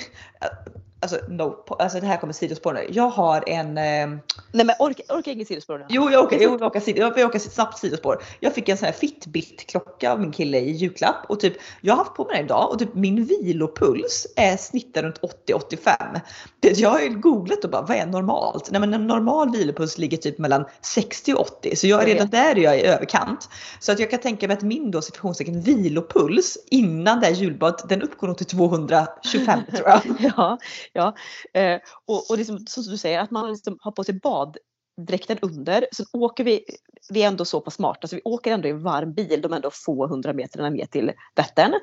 alltså, 0.99 1.17
no, 1.29 1.65
alltså 1.79 1.99
det 1.99 2.05
här 2.05 2.17
kommer 2.17 2.33
sidospår 2.33 2.73
nu. 2.73 2.87
Jag 2.89 3.09
har 3.09 3.49
en... 3.49 3.77
Eh, 3.77 4.19
Nej 4.51 4.65
men 4.65 4.75
orkar 4.79 5.15
orka 5.15 5.31
inget 5.31 5.47
sidospår 5.47 5.77
nu. 5.77 5.85
Jo, 5.89 6.09
jag 6.11 6.29
jo, 6.31 6.57
jag 6.59 6.61
åker, 6.61 6.99
jag 7.19 7.29
åker 7.29 7.39
snabbt 7.39 7.77
sidospår. 7.77 8.23
Jag 8.39 8.53
fick 8.53 8.69
en 8.69 8.77
sån 8.77 8.85
här 8.85 8.93
Fitbit-klocka 8.93 10.11
av 10.11 10.21
min 10.21 10.31
kille 10.31 10.59
i 10.59 10.71
julklapp 10.71 11.25
och 11.29 11.39
typ 11.39 11.53
jag 11.81 11.93
har 11.93 12.03
haft 12.03 12.15
på 12.15 12.25
mig 12.25 12.35
den 12.35 12.45
idag 12.45 12.71
och 12.71 12.79
typ 12.79 12.95
min 12.95 13.25
vilopuls 13.25 14.27
är 14.35 14.57
snittar 14.57 15.03
runt 15.03 15.19
80-85. 15.47 16.19
Jag 16.61 16.89
har 16.89 16.99
ju 16.99 17.09
googlat 17.09 17.63
och 17.63 17.69
bara 17.69 17.81
vad 17.81 17.97
är 17.97 18.05
normalt? 18.05 18.71
Nej 18.71 18.81
men 18.81 18.93
en 18.93 19.07
normal 19.07 19.51
vilopuls 19.51 19.97
ligger 19.97 20.17
typ 20.17 20.37
mellan 20.37 20.65
60 20.81 21.33
och 21.33 21.39
80 21.39 21.75
så 21.75 21.87
jag 21.87 22.01
är 22.01 22.05
redan 22.05 22.29
där 22.29 22.57
är 22.57 22.61
jag 22.61 22.79
i 22.79 22.81
överkant. 22.81 23.49
Så 23.79 23.91
att 23.91 23.99
jag 23.99 24.11
kan 24.11 24.19
tänka 24.19 24.47
mig 24.47 24.57
att 24.57 24.63
min 24.63 24.91
då 24.91 25.01
situationstecken 25.01 25.61
vilopuls 25.61 26.57
innan 26.71 27.19
det 27.19 27.25
här 27.25 27.33
julbadet 27.33 27.89
den 27.89 28.01
uppgår 28.01 28.27
nog 28.27 28.37
till 28.37 28.45
225 28.45 29.59
tror 29.75 29.89
jag. 29.89 30.01
ja, 30.19 30.57
ja. 30.97 31.15
Eh, 31.53 31.79
och, 32.05 32.29
och 32.31 32.37
liksom, 32.37 32.65
som 32.67 32.83
du 32.83 32.97
säger 32.97 33.19
att 33.19 33.31
man 33.31 33.51
liksom 33.51 33.77
har 33.81 33.91
på 33.91 34.03
sig 34.03 34.19
baddräkten 34.19 35.37
under. 35.41 35.87
Så 35.91 36.03
åker 36.13 36.43
vi, 36.43 36.65
vi 37.09 37.23
är 37.23 37.27
ändå 37.27 37.45
så 37.45 37.61
pass 37.61 37.73
smarta 37.73 38.07
så 38.07 38.15
vi 38.15 38.21
åker 38.25 38.51
ändå 38.53 38.67
i 38.67 38.71
en 38.71 38.83
varm 38.83 39.13
bil 39.13 39.41
de 39.41 39.53
ändå 39.53 39.69
få 39.73 40.07
hundra 40.07 40.33
meter 40.33 40.69
ner 40.69 40.85
till 40.85 41.11
Vättern. 41.35 41.73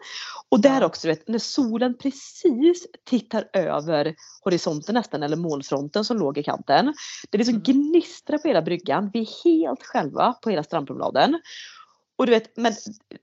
Och 0.48 0.60
där 0.60 0.84
också, 0.84 1.08
vet, 1.08 1.28
när 1.28 1.38
solen 1.38 1.98
precis 1.98 2.86
tittar 3.04 3.48
över 3.52 4.14
horisonten 4.44 4.94
nästan 4.94 5.22
eller 5.22 5.36
molnfronten 5.36 6.04
som 6.04 6.16
låg 6.16 6.38
i 6.38 6.42
kanten. 6.42 6.94
Det 7.30 7.38
liksom 7.38 7.54
Mm. 7.54 7.62
gnistrar 7.64 8.38
på 8.38 8.48
hela 8.48 8.62
bryggan. 8.62 9.10
Vi 9.12 9.20
är 9.20 9.44
helt 9.44 9.82
själva 9.82 10.32
på 10.32 10.50
hela 10.50 10.62
strandpromenaden. 10.62 11.40
Och 12.16 12.26
du 12.26 12.32
vet, 12.32 12.56
men 12.56 12.72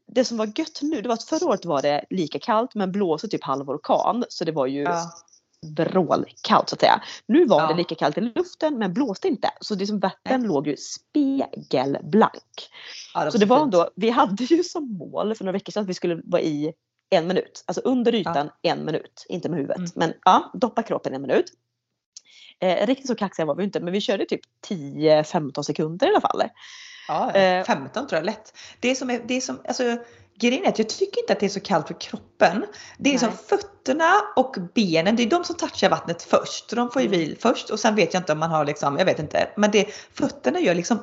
det 0.07 0.25
som 0.25 0.37
var 0.37 0.45
gött 0.45 0.79
nu, 0.81 1.01
det 1.01 1.07
var 1.07 1.13
att 1.13 1.23
förra 1.23 1.47
året 1.47 1.65
var 1.65 1.81
det 1.81 2.05
lika 2.09 2.39
kallt 2.39 2.75
men 2.75 2.91
blåste 2.91 3.27
typ 3.27 3.43
halv 3.43 3.69
orkan. 3.69 4.25
Så 4.29 4.45
det 4.45 4.51
var 4.51 4.67
ju 4.67 4.81
Ja. 4.81 5.11
Vrålkallt 5.67 6.69
så 6.69 6.75
att 6.75 6.79
säga. 6.79 7.01
Nu 7.25 7.45
var 7.45 7.61
Ja. 7.61 7.67
det 7.67 7.73
lika 7.73 7.95
kallt 7.95 8.17
i 8.17 8.21
luften 8.21 8.77
men 8.77 8.93
blåste 8.93 9.27
inte. 9.27 9.49
Så 9.61 9.75
det 9.75 9.87
som 9.87 9.99
Vättern 9.99 10.43
låg 10.43 10.67
ju 10.67 10.75
spegelblank. 10.77 12.69
Ja, 13.13 13.31
Så 13.31 13.37
det 13.37 13.45
var 13.45 13.61
ändå, 13.61 13.89
vi 13.95 14.09
hade 14.09 14.43
ju 14.43 14.63
som 14.63 14.93
mål 14.97 15.35
för 15.35 15.43
några 15.45 15.53
veckor 15.53 15.71
sedan 15.71 15.83
att 15.83 15.89
vi 15.89 15.93
skulle 15.93 16.21
vara 16.23 16.41
i 16.41 16.73
en 17.09 17.27
minut. 17.27 17.63
Alltså 17.67 17.81
under 17.81 18.15
ytan 18.15 18.49
en 18.61 18.85
minut. 18.85 19.25
Inte 19.29 19.49
med 19.49 19.57
huvudet. 19.59 19.77
Mm. 19.77 19.89
Men 19.95 20.13
ja, 20.25 20.51
doppa 20.53 20.83
kroppen 20.83 21.13
en 21.13 21.21
minut. 21.21 21.45
Eh, 22.59 22.87
riktigt 22.87 23.07
så 23.07 23.15
kaxiga 23.15 23.45
var 23.45 23.55
vi 23.55 23.63
inte 23.63 23.79
men 23.79 23.93
vi 23.93 24.01
körde 24.01 24.25
typ 24.25 24.41
10-15 24.67 25.63
sekunder 25.63 26.07
i 26.07 26.09
alla 26.09 26.21
fall. 26.21 26.43
Ja, 27.07 27.31
Eh, 27.31 27.63
15 27.65 28.07
tror 28.07 28.17
jag 28.17 28.25
lätt. 28.25 28.57
Det 28.79 28.95
som 28.95 29.09
är, 29.09 29.21
det 29.27 29.41
som, 29.41 29.59
alltså, 29.67 29.97
grejen 30.41 30.65
är 30.65 30.69
att 30.69 30.79
jag 30.79 30.89
tycker 30.89 31.21
inte 31.21 31.33
att 31.33 31.39
det 31.39 31.45
är 31.45 31.49
så 31.49 31.59
kallt 31.59 31.87
för 31.87 32.01
kroppen. 32.01 32.65
Det 32.97 33.13
är 33.13 33.17
som 33.17 33.29
Nej. 33.29 33.37
fötterna 33.47 34.11
och 34.35 34.55
benen, 34.75 35.15
det 35.15 35.23
är 35.23 35.29
de 35.29 35.43
som 35.43 35.55
touchar 35.55 35.89
vattnet 35.89 36.21
först. 36.23 36.69
De 36.69 36.91
får 36.91 37.01
ju 37.01 37.07
Mm. 37.07 37.19
vil 37.19 37.37
först 37.39 37.69
och 37.69 37.79
sen 37.79 37.95
vet 37.95 38.13
jag 38.13 38.21
inte 38.21 38.33
om 38.33 38.39
man 38.39 38.49
har 38.49 38.65
liksom, 38.65 38.97
jag 38.97 39.05
vet 39.05 39.19
inte. 39.19 39.49
Men 39.57 39.71
det, 39.71 39.87
fötterna 40.13 40.59
gör 40.59 40.75
liksom 40.75 40.99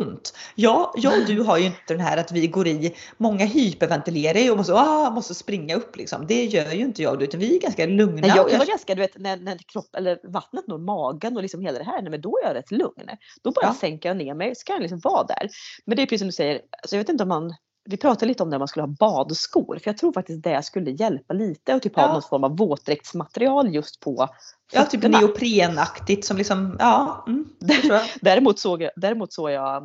ont. 0.00 0.34
Ja, 0.54 0.92
jag 0.96 1.20
och 1.20 1.26
du 1.26 1.40
har 1.42 1.58
ju 1.58 1.64
inte 1.66 1.78
den 1.86 2.00
här 2.00 2.16
att 2.16 2.32
vi 2.32 2.46
går 2.46 2.66
i, 2.66 2.96
många 3.16 3.44
hyperventilerar 3.44 4.38
ju 4.38 4.50
och 4.50 4.56
måste, 4.56 4.74
ah, 4.74 5.10
måste 5.10 5.34
springa 5.34 5.74
upp 5.76 5.96
liksom. 5.96 6.26
Det 6.26 6.44
gör 6.44 6.72
ju 6.72 6.80
inte 6.80 7.02
jag 7.02 7.12
och 7.12 7.18
du, 7.18 7.24
utan 7.24 7.40
vi 7.40 7.56
är 7.56 7.60
ganska 7.60 7.86
lugna. 7.86 8.20
Nej, 8.20 8.32
jag, 8.36 8.50
jag 8.52 8.58
var 8.58 8.66
ganska, 8.66 8.94
du 8.94 9.00
vet, 9.00 9.18
när, 9.18 9.36
när 9.36 9.58
kropp, 9.72 9.94
eller 9.96 10.32
vattnet 10.32 10.66
når 10.66 10.78
magen 10.78 11.36
och 11.36 11.42
liksom 11.42 11.60
hela 11.60 11.78
det 11.78 11.84
här, 11.84 12.02
nej, 12.02 12.10
men 12.10 12.20
då 12.20 12.38
är 12.42 12.46
jag 12.48 12.54
rätt 12.54 12.70
lugn. 12.70 13.10
Då 13.42 13.50
bara 13.52 13.66
Ja. 13.66 13.74
sänker 13.80 14.08
jag 14.08 14.16
ner 14.16 14.34
mig 14.34 14.54
så 14.56 14.64
kan 14.64 14.74
jag 14.74 14.82
liksom 14.82 15.00
vara 15.04 15.24
där. 15.24 15.48
Men 15.86 15.96
det 15.96 16.02
är 16.02 16.06
precis 16.06 16.20
som 16.20 16.28
du 16.28 16.32
säger, 16.32 16.54
alltså 16.82 16.96
jag 16.96 17.00
vet 17.00 17.08
inte 17.08 17.22
om 17.22 17.28
man 17.28 17.54
vi 17.84 17.96
pratade 17.96 18.26
lite 18.26 18.42
om 18.42 18.50
när 18.50 18.58
man 18.58 18.68
skulle 18.68 18.82
ha 18.82 18.94
badskor 19.00 19.78
för 19.78 19.88
jag 19.90 19.98
tror 19.98 20.12
faktiskt 20.12 20.42
det 20.42 20.62
skulle 20.64 20.90
hjälpa 20.90 21.34
lite 21.34 21.74
och 21.74 21.82
typ 21.82 21.96
ha 21.96 22.02
Ja. 22.02 22.12
någon 22.12 22.22
form 22.22 22.44
av 22.44 22.56
våtdräktsmaterial 22.56 23.74
just 23.74 24.00
på 24.00 24.28
Ja, 24.72 24.84
typ 24.84 25.02
neoprenaktigt 25.02 26.24
som 26.26 26.36
liksom, 26.36 26.76
ja, 26.78 27.24
mm, 27.26 27.48
det. 27.60 28.02
Däremot 28.20 28.58
såg 28.58 28.82
jag, 28.82 28.90
däremot 28.96 29.32
såg 29.32 29.50
jag 29.50 29.82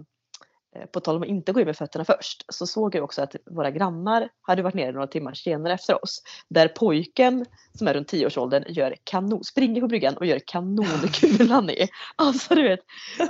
eh, 0.76 0.86
på 0.86 1.00
tal 1.00 1.16
om 1.16 1.22
att 1.22 1.28
inte 1.28 1.52
gå 1.52 1.60
in 1.60 1.66
med 1.66 1.78
fötterna 1.78 2.06
först, 2.06 2.46
så 2.50 2.68
såg 2.68 2.96
jag 2.96 3.04
också 3.04 3.22
att 3.22 3.36
våra 3.52 3.72
grannar 3.72 4.30
hade 4.42 4.62
varit 4.62 4.76
nere 4.76 4.92
några 4.92 5.08
timmar 5.08 5.34
senare 5.34 5.74
efter 5.74 6.04
oss. 6.04 6.22
Där 6.50 6.68
pojken 6.68 7.46
som 7.78 7.88
är 7.88 7.94
runt 7.94 8.12
10-årsåldern 8.14 8.64
gör 8.68 8.96
kanon, 9.04 9.44
springer 9.44 9.82
på 9.82 9.88
bryggan 9.88 10.18
och 10.18 10.26
gör 10.26 10.40
kanonkulan 10.46 11.70
i. 11.70 11.88
Alltså 12.16 12.56
du 12.56 12.64
vet, 12.64 12.80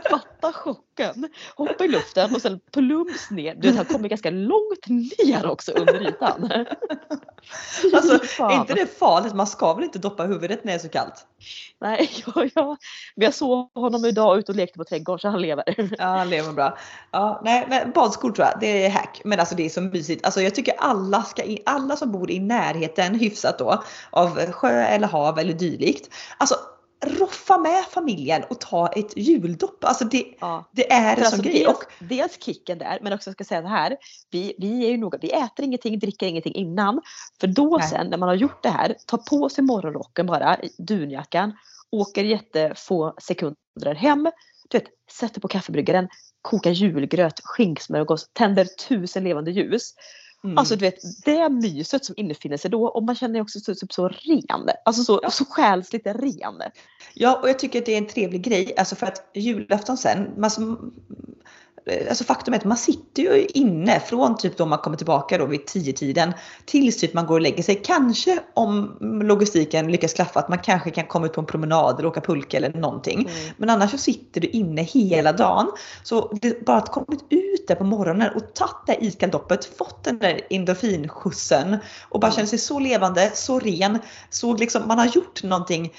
fatta 0.10 0.52
chocken. 0.96 1.30
Hoppa 1.56 1.86
i 1.86 1.88
luften 1.88 2.36
och 2.36 2.42
sen 2.42 2.60
plums 2.74 3.32
ner. 3.32 3.56
Du 3.56 3.68
vet, 3.68 3.78
han 3.78 3.86
kommer 3.86 4.10
ganska 4.10 4.30
långt 4.30 4.88
ner 5.24 5.46
också 5.46 5.72
under 5.72 6.08
ytan. 6.08 6.50
Alltså. 7.94 8.44
Är 8.44 8.56
inte 8.56 8.74
det 8.74 9.00
farligt? 9.00 9.34
Man 9.34 9.48
ska 9.48 9.74
väl 9.74 9.84
inte 9.84 10.00
doppa 10.00 10.24
huvudet 10.24 10.64
när 10.64 10.72
det 10.72 10.78
är 10.78 10.80
så 10.80 10.90
kallt? 10.90 11.28
Nej, 11.82 12.10
ja, 12.26 12.46
ja. 12.56 12.78
Men 13.16 13.26
jag 13.26 13.34
såg 13.34 13.70
honom 13.76 14.06
idag 14.06 14.38
ute 14.40 14.52
och 14.52 14.56
lekte 14.56 14.78
på 14.78 14.84
trädgården 14.84 15.20
så 15.20 15.28
han 15.28 15.42
lever. 15.42 15.64
Ja, 15.98 16.06
han 16.06 16.30
lever 16.30 16.52
bra. 16.52 16.78
Ja, 17.12 17.42
nej, 17.44 17.66
men 17.70 17.92
badskor 17.92 18.32
tror 18.32 18.48
jag, 18.48 18.60
det 18.60 18.86
är 18.86 18.90
hack. 18.90 19.22
Men 19.26 19.40
alltså 19.40 19.56
det 19.56 19.66
är 19.66 19.70
så 19.70 19.82
mysigt. 19.82 20.26
Alltså 20.26 20.42
jag 20.42 20.56
tycker 20.56 20.74
alla 20.78 21.24
ska 21.24 21.44
in, 21.44 21.60
alla 21.66 21.96
som 21.96 22.12
bor 22.12 22.32
i 22.32 22.40
närheten 22.40 23.16
hyfsat 23.16 23.60
då 23.60 23.84
av 24.10 24.52
sjö 24.52 24.82
eller 24.82 25.08
hav 25.08 25.40
eller 25.40 25.54
dylikt. 25.54 26.14
Alltså 26.38 26.56
roffa 27.06 27.58
med 27.58 27.84
familjen 27.86 28.44
och 28.50 28.60
ta 28.60 28.88
ett 28.88 29.18
juldopp. 29.18 29.84
Alltså 29.84 30.06
det, 30.06 30.26
Ja. 30.40 30.70
det 30.72 30.92
är 30.92 31.10
en 31.10 31.16
sån 31.16 31.26
alltså 31.26 31.42
grej. 31.42 31.54
dels, 31.54 31.68
Och, 31.78 31.84
dels 32.00 32.44
kicken 32.44 32.78
där 32.78 33.00
men 33.02 33.14
också 33.14 33.32
ska 33.32 33.42
jag 33.42 33.48
säga 33.48 33.62
det 33.62 33.68
här. 33.68 33.98
Vi, 34.32 34.54
vi 34.58 34.86
är 34.86 34.90
ju 34.92 34.98
noga, 34.98 35.18
vi 35.22 35.32
äter 35.32 35.66
ingenting, 35.66 36.00
dricker 36.00 36.28
ingenting 36.28 36.56
innan. 36.56 37.02
För 37.40 37.48
då 37.48 37.78
Nej. 37.78 37.90
sen 37.90 38.08
när 38.08 38.18
man 38.18 38.30
har 38.30 38.36
gjort 38.36 38.64
det 38.64 38.70
här, 38.70 38.96
tar 39.08 39.18
på 39.18 39.50
sig 39.50 39.64
morgonrocken 39.64 40.26
bara, 40.26 40.58
dunjackan, 40.78 41.54
åker 41.92 42.24
jättefå 42.24 43.14
sekunder 43.22 43.96
hem, 43.96 44.32
du 44.70 44.78
vet, 44.78 44.88
sätter 45.12 45.42
på 45.42 45.48
kaffebryggaren, 45.48 46.08
kokar 46.42 46.72
julgröt, 46.72 47.40
skinksmörgås, 47.44 48.30
tänder 48.34 48.66
tusen 48.66 49.24
levande 49.24 49.52
ljus. 49.52 49.94
Mm, 50.46 50.58
Alltså 50.58 50.76
du 50.76 50.86
vet 50.86 51.26
det 51.26 51.50
myset 51.50 52.06
som 52.06 52.16
infinner 52.18 52.58
sig 52.58 52.72
då 52.72 52.88
och 52.88 53.04
man 53.04 53.16
känner 53.16 53.42
också 53.42 53.60
så, 53.60 53.76
typ 53.76 53.94
så 53.94 54.08
ren, 54.10 54.70
alltså 54.86 55.04
så, 55.04 55.20
Ja. 55.24 55.30
så 55.30 55.46
själsligt 55.46 56.08
ren. 56.08 56.62
Ja, 57.14 57.40
och 57.42 57.50
jag 57.50 57.60
tycker 57.60 57.80
att 57.80 57.86
det 57.86 57.94
är 57.94 57.98
en 57.98 58.08
trevlig 58.08 58.42
grej. 58.44 58.74
Alltså 58.78 58.96
för 58.96 59.08
att 59.08 59.32
julafton 59.34 59.98
sen, 59.98 60.30
man 60.38 60.52
alltså 62.10 62.24
faktum 62.24 62.54
är 62.54 62.58
att 62.58 62.66
man 62.66 62.78
sitter 62.78 63.24
ju 63.24 63.46
inne 63.46 64.00
från 64.00 64.38
typ 64.38 64.58
då 64.58 64.66
man 64.66 64.80
kommer 64.80 64.98
tillbaka 64.98 65.38
då 65.38 65.46
vid 65.46 65.62
10-tiden 65.62 66.34
tills 66.66 66.98
typ 66.98 67.14
man 67.14 67.26
går 67.26 67.36
och 67.36 67.42
lägger 67.42 67.64
sig. 67.64 67.82
Kanske 67.84 68.40
om 68.54 68.98
logistiken 69.02 69.92
lyckas 69.92 70.14
klaffa 70.14 70.40
att 70.40 70.50
man 70.50 70.60
kanske 70.60 70.92
kan 70.92 71.06
komma 71.06 71.26
ut 71.26 71.34
på 71.34 71.42
en 71.42 71.48
promenad 71.48 72.00
eller 72.00 72.10
åka 72.10 72.22
pulka 72.22 72.58
eller 72.58 72.74
någonting. 72.74 73.20
Mm. 73.20 73.54
Men 73.58 73.70
annars 73.70 73.92
så 73.92 73.98
sitter 73.98 74.42
du 74.42 74.48
inne 74.48 74.82
hela 74.82 75.32
dagen. 75.32 75.72
Så 76.04 76.38
det, 76.42 76.66
bara 76.66 76.78
att 76.78 76.92
kommit 76.92 77.26
ut 77.30 77.68
där 77.68 77.76
på 77.76 77.84
morgonen 77.84 78.30
och 78.36 78.54
tagit 78.54 78.76
det 78.86 78.92
här 78.92 79.04
iskalldoppet, 79.04 79.66
fått 79.66 80.04
den 80.04 80.20
där 80.20 80.42
endorfinskjutsen 80.50 81.78
och 82.10 82.20
bara 82.20 82.28
Mm. 82.28 82.36
känner 82.36 82.48
sig 82.48 82.60
så 82.60 82.80
levande, 82.80 83.32
så 83.34 83.60
ren, 83.60 84.00
så 84.30 84.54
liksom 84.54 84.88
man 84.88 85.00
har 85.00 85.06
gjort 85.06 85.44
någonting. 85.44 85.94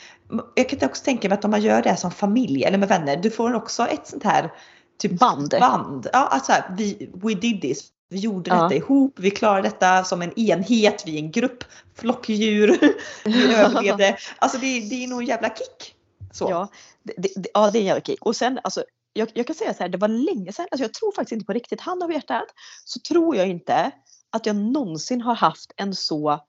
Jag 0.54 0.68
kan 0.68 0.88
också 0.88 1.04
tänka 1.04 1.28
mig 1.28 1.38
att 1.38 1.44
om 1.44 1.50
man 1.50 1.62
gör 1.62 1.82
det 1.82 1.96
som 1.96 2.10
familj 2.10 2.64
eller 2.64 2.78
med 2.78 2.88
vänner, 2.88 3.16
du 3.16 3.30
får 3.30 3.54
också 3.54 3.86
ett 3.86 4.06
sånt 4.06 4.24
här 4.24 4.52
typ 4.98 5.18
Band. 5.18 5.50
band. 5.50 6.08
Ja, 6.12 6.18
alltså 6.18 6.52
här, 6.52 6.74
vi, 6.76 7.10
we 7.14 7.34
did 7.34 7.60
this. 7.60 7.92
Vi 8.08 8.18
gjorde 8.18 8.50
Ja. 8.50 8.62
detta 8.62 8.74
ihop, 8.74 9.18
vi 9.18 9.30
klarade 9.30 9.68
detta 9.68 10.04
som 10.04 10.22
en 10.22 10.38
enhet, 10.38 11.02
vi 11.06 11.14
är 11.14 11.18
en 11.18 11.30
grupp, 11.30 11.64
flockdjur, 11.94 12.78
vi 13.24 13.54
överlevde. 13.54 14.16
Alltså 14.38 14.58
det, 14.58 14.80
det 14.80 15.04
är 15.04 15.08
nog 15.08 15.20
en 15.20 15.26
jävla 15.26 15.48
kick. 15.48 15.94
Så. 16.32 16.50
Ja, 16.50 16.68
det, 17.02 17.14
det, 17.36 17.48
ja, 17.54 17.70
det 17.70 17.78
är 17.78 17.80
en 17.80 17.86
jävla 17.86 18.00
kick. 18.02 18.22
Och 18.22 18.36
sen 18.36 18.60
alltså, 18.64 18.84
jag, 19.12 19.28
jag 19.34 19.46
kan 19.46 19.56
säga 19.56 19.74
så 19.74 19.82
här, 19.82 19.88
det 19.88 19.98
var 19.98 20.08
länge 20.08 20.52
sedan, 20.52 20.66
alltså 20.70 20.84
jag 20.84 20.94
tror 20.94 21.12
faktiskt 21.12 21.32
inte 21.32 21.46
på 21.46 21.52
riktigt, 21.52 21.80
hand 21.80 22.02
av 22.02 22.12
hjärtat, 22.12 22.46
så 22.84 23.00
tror 23.00 23.36
jag 23.36 23.48
inte 23.48 23.90
att 24.30 24.46
jag 24.46 24.56
någonsin 24.56 25.20
har 25.20 25.34
haft 25.34 25.72
en 25.76 25.94
så 25.94 26.40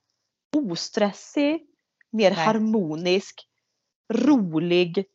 ostressig, 0.56 1.60
mer 2.12 2.32
Nej. 2.32 2.46
harmonisk, 2.46 3.48
rolig, 4.14 5.06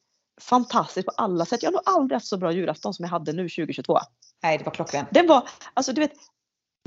fantastisk 0.40 1.06
på 1.06 1.12
alla 1.16 1.44
sätt. 1.44 1.62
Jag 1.62 1.68
har 1.68 1.72
nog 1.72 1.82
aldrig 1.84 2.16
haft 2.16 2.26
så 2.26 2.36
bra 2.36 2.52
julafton 2.52 2.94
som 2.94 3.02
jag 3.04 3.10
hade 3.10 3.32
nu 3.32 3.42
2022. 3.48 3.98
Nej, 4.42 4.58
det 4.58 4.64
var 4.64 4.72
klockrent. 4.72 5.08
Det 5.12 5.22
var, 5.22 5.48
alltså 5.74 5.92
du 5.92 6.00
vet, 6.00 6.12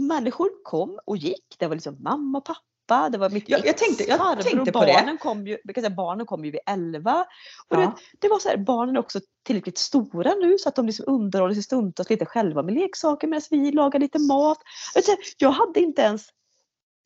människor 0.01 0.49
kom 0.63 0.99
och 1.05 1.17
gick. 1.17 1.55
Det 1.59 1.67
var 1.67 1.75
liksom 1.75 1.97
mamma 2.03 2.37
och 2.37 2.45
pappa, 2.45 3.09
det 3.09 3.17
var 3.17 3.29
mitt 3.29 3.49
Jag- 3.49 3.65
jag 3.65 3.77
tänkte- 3.77 4.03
jag 4.03 4.17
farbror, 4.17 4.41
tänkte 4.43 4.71
på 4.71 4.85
det. 4.85 4.93
barnen 4.93 5.17
kom 5.17 5.47
ju, 5.47 5.57
säga, 5.75 5.89
barnen 5.89 6.25
kom 6.25 6.45
ju 6.45 6.51
vid 6.51 6.61
11. 6.65 7.25
Och 7.69 7.75
Ja. 7.75 7.79
vet, 7.79 7.89
det 8.19 8.27
var 8.27 8.39
så 8.39 8.49
här, 8.49 8.57
barnen 8.57 8.95
är 8.95 8.99
också 8.99 9.19
tillräckligt 9.45 9.77
stora 9.77 10.33
nu 10.35 10.57
så 10.57 10.69
att 10.69 10.75
de 10.75 10.85
liksom 10.85 11.05
underhåller 11.07 11.53
sig 11.53 11.63
stundtals 11.63 12.09
lite 12.09 12.25
själva 12.25 12.63
med 12.63 12.73
leksaker 12.73 13.27
medan 13.27 13.41
vi 13.49 13.71
lagar 13.71 13.99
lite 13.99 14.19
mat. 14.19 14.57
Jag 15.37 15.51
hade 15.51 15.79
inte 15.79 16.01
ens 16.01 16.27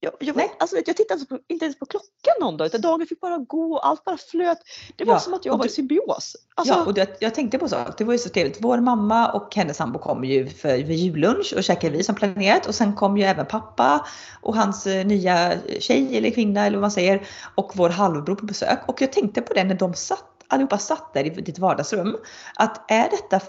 Jag, 0.02 0.14
jag, 0.20 0.34
vet, 0.34 0.52
alltså, 0.62 0.76
jag 0.86 0.98
tittade 0.98 1.26
på, 1.26 1.40
inte 1.48 1.66
ens 1.66 1.80
på 1.80 1.86
klockan 1.86 2.34
någon 2.42 2.58
dag 2.58 2.66
utan 2.66 2.82
dagen 2.82 3.08
fick 3.08 3.20
bara 3.20 3.38
gå 3.38 3.74
och 3.74 3.88
allt 3.88 4.04
bara 4.04 4.18
flöt. 4.18 4.58
Det 4.96 5.04
var 5.06 5.14
Ja, 5.14 5.20
som 5.20 5.34
att 5.34 5.46
jag 5.46 5.58
var 5.58 5.66
i 5.66 5.70
symbios. 5.70 6.36
Alltså, 6.56 6.74
Ja, 6.74 6.86
och 6.86 6.94
det, 6.94 7.18
jag 7.20 7.36
tänkte 7.36 7.58
på 7.58 7.70
så, 7.70 7.76
det 7.98 8.04
var 8.04 8.14
ju 8.14 8.20
så 8.20 8.30
trevligt. 8.30 8.58
Vår 8.62 8.78
mamma 8.80 9.32
och 9.32 9.56
hennes 9.56 9.78
sambo 9.78 10.00
kom 10.00 10.24
ju 10.24 10.48
för, 10.48 10.70
för 10.70 10.94
jullunch 10.94 11.54
och 11.58 11.64
käkade 11.64 11.98
vi 11.98 12.04
som 12.04 12.16
planerat 12.16 12.68
och 12.68 12.76
sen 12.76 12.96
kom 12.96 13.18
ju 13.18 13.24
även 13.24 13.46
pappa 13.46 14.06
och 14.42 14.56
hans 14.56 14.88
eh, 14.88 15.06
nya 15.06 15.54
tjej 15.80 16.18
eller 16.18 16.30
kvinna 16.32 16.66
eller 16.66 16.78
vad 16.78 16.82
man 16.82 16.92
säger 16.92 17.28
och 17.56 17.72
vår 17.76 17.90
halvbror 17.90 18.36
på 18.36 18.46
besök. 18.46 18.80
Och 18.88 19.02
jag 19.02 19.14
tänkte 19.14 19.42
på 19.42 19.54
det 19.54 19.64
när 19.64 19.76
de 19.76 19.94
satt, 19.94 20.44
allihopa 20.48 20.78
satt 20.78 21.14
där 21.14 21.24
i 21.24 21.30
ditt 21.30 21.60
vardagsrum. 21.60 22.18
Att 22.56 22.92
är 22.92 23.10
detta, 23.10 23.40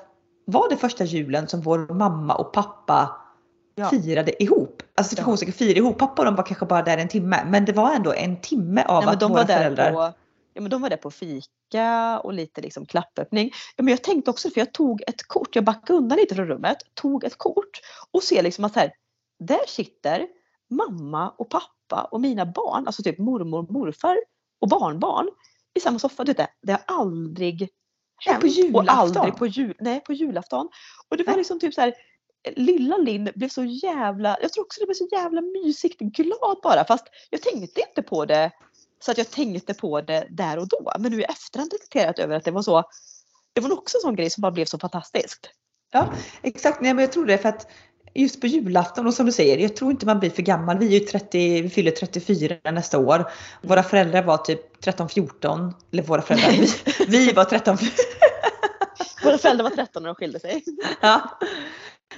var 0.44 0.68
det 0.70 0.76
första 0.76 1.04
julen 1.04 1.48
som 1.48 1.60
vår 1.60 1.94
mamma 1.94 2.34
och 2.34 2.52
pappa 2.52 3.16
Ja. 3.74 3.88
firade 3.90 4.42
ihop? 4.42 4.82
Alltså 5.00 5.10
situationstecken 5.10 5.54
firade 5.54 5.78
ihop. 5.78 5.98
Pappa 5.98 6.22
och 6.22 6.26
de 6.26 6.36
var 6.36 6.46
kanske 6.46 6.66
bara 6.66 6.82
där 6.82 6.98
en 6.98 7.08
timme 7.08 7.44
men 7.46 7.64
det 7.64 7.72
var 7.72 7.94
ändå 7.94 8.12
en 8.12 8.40
timme 8.40 8.84
av 8.84 9.04
nej, 9.04 9.14
att 9.14 9.20
de, 9.20 9.30
våra 9.30 9.40
var 9.40 9.48
där 9.48 9.56
föräldrar 9.56 9.92
på, 9.92 10.12
ja, 10.54 10.60
men 10.60 10.70
de 10.70 10.82
var 10.82 10.90
där 10.90 10.96
på 10.96 11.10
fika 11.10 12.20
och 12.24 12.32
lite 12.32 12.60
liksom 12.60 12.86
klappöppning. 12.86 13.50
Ja, 13.76 13.82
men 13.82 13.90
jag 13.90 14.02
tänkte 14.02 14.30
också, 14.30 14.50
för 14.50 14.60
jag 14.60 14.72
tog 14.72 15.02
ett 15.06 15.28
kort, 15.28 15.54
jag 15.56 15.64
backade 15.64 15.98
undan 15.98 16.18
lite 16.18 16.34
från 16.34 16.46
rummet, 16.46 16.76
tog 16.94 17.24
ett 17.24 17.38
kort 17.38 17.80
och 18.10 18.22
ser 18.22 18.42
liksom 18.42 18.64
att 18.64 18.76
här, 18.76 18.92
där 19.38 19.66
sitter 19.66 20.26
mamma 20.70 21.30
och 21.30 21.50
pappa 21.50 22.08
och 22.10 22.20
mina 22.20 22.46
barn, 22.46 22.86
alltså 22.86 23.02
typ 23.02 23.18
mormor, 23.18 23.66
morfar 23.72 24.16
och 24.60 24.68
barnbarn 24.68 25.28
i 25.74 25.80
samma 25.80 25.98
soffa. 25.98 26.24
Du 26.24 26.32
vet, 26.32 26.50
det, 26.62 26.72
har 26.72 26.82
aldrig 26.86 27.68
hänt. 28.26 28.40
på 28.40 28.46
julafton? 28.46 28.88
Och 28.88 28.92
aldrig 28.92 29.36
på, 29.36 29.46
jul, 29.46 29.76
nej, 29.80 30.00
på 30.00 30.12
julafton. 30.12 30.68
Och 31.08 31.16
det 31.16 31.24
var 31.24 31.36
liksom 31.36 31.60
typ 31.60 31.74
så 31.74 31.80
här, 31.80 31.94
lilla 32.57 32.96
Linn 32.96 33.31
blev 33.35 33.48
så 33.48 33.64
jävla, 33.64 34.38
jag 34.42 34.53
tror 34.53 34.64
också 34.64 34.81
det 34.81 34.87
blev 34.87 34.94
så 34.94 35.09
jävla 35.12 35.40
mysigt 35.40 35.98
glad 35.98 36.59
bara 36.62 36.85
fast 36.85 37.07
jag 37.31 37.42
tänkte 37.42 37.81
inte 37.81 38.03
på 38.03 38.24
det 38.24 38.50
så 39.00 39.11
att 39.11 39.18
jag 39.18 39.31
tänkte 39.31 39.74
på 39.74 40.00
det 40.00 40.26
där 40.31 40.59
och 40.59 40.68
då. 40.68 40.92
Men 40.98 41.12
nu 41.12 41.20
i 41.20 41.24
efterhand 41.24 41.72
reflekterat 41.72 42.18
över 42.18 42.37
att 42.37 42.44
det 42.44 42.50
var 42.50 42.62
så, 42.62 42.85
det 43.53 43.61
var 43.61 43.68
nog 43.68 43.79
också 43.79 43.96
en 43.96 44.00
sån 44.00 44.16
grej 44.16 44.31
som 44.31 44.40
bara 44.40 44.53
blev 44.53 44.64
så 44.64 44.79
fantastiskt. 44.79 45.50
Ja, 45.92 46.12
exakt. 46.42 46.81
Nej, 46.81 46.94
men 46.94 47.03
jag 47.03 47.12
tror 47.12 47.26
det 47.26 47.38
för 47.38 47.48
att 47.48 47.70
just 48.14 48.40
på 48.40 48.46
julafton 48.46 49.07
och 49.07 49.14
som 49.14 49.26
du 49.26 49.33
säger, 49.33 49.59
jag 49.59 49.76
tror 49.76 49.90
inte 49.90 50.07
man 50.07 50.20
blir 50.20 50.31
för 50.31 50.42
gammal. 50.42 50.79
Vi 50.79 50.87
är 50.87 51.00
ju 51.00 51.00
30, 51.00 51.62
vi 51.62 51.70
fyller 51.70 51.90
34 51.90 52.57
nästa 52.72 52.98
år. 52.98 53.31
Våra 53.62 53.83
föräldrar 53.83 54.22
var 54.22 54.37
typ 54.37 54.85
13-14. 54.85 55.74
Eller 55.92 56.03
våra 56.03 56.22
föräldrar, 56.22 56.50
vi, 56.50 57.07
vi 57.09 57.33
var 57.33 57.44
13 57.44 57.79
Våra 59.24 59.38
föräldrar 59.38 59.64
var 59.64 59.70
13 59.70 60.03
när 60.03 60.09
de 60.09 60.14
skilde 60.14 60.40
sig. 60.40 60.64
ja. 61.00 61.38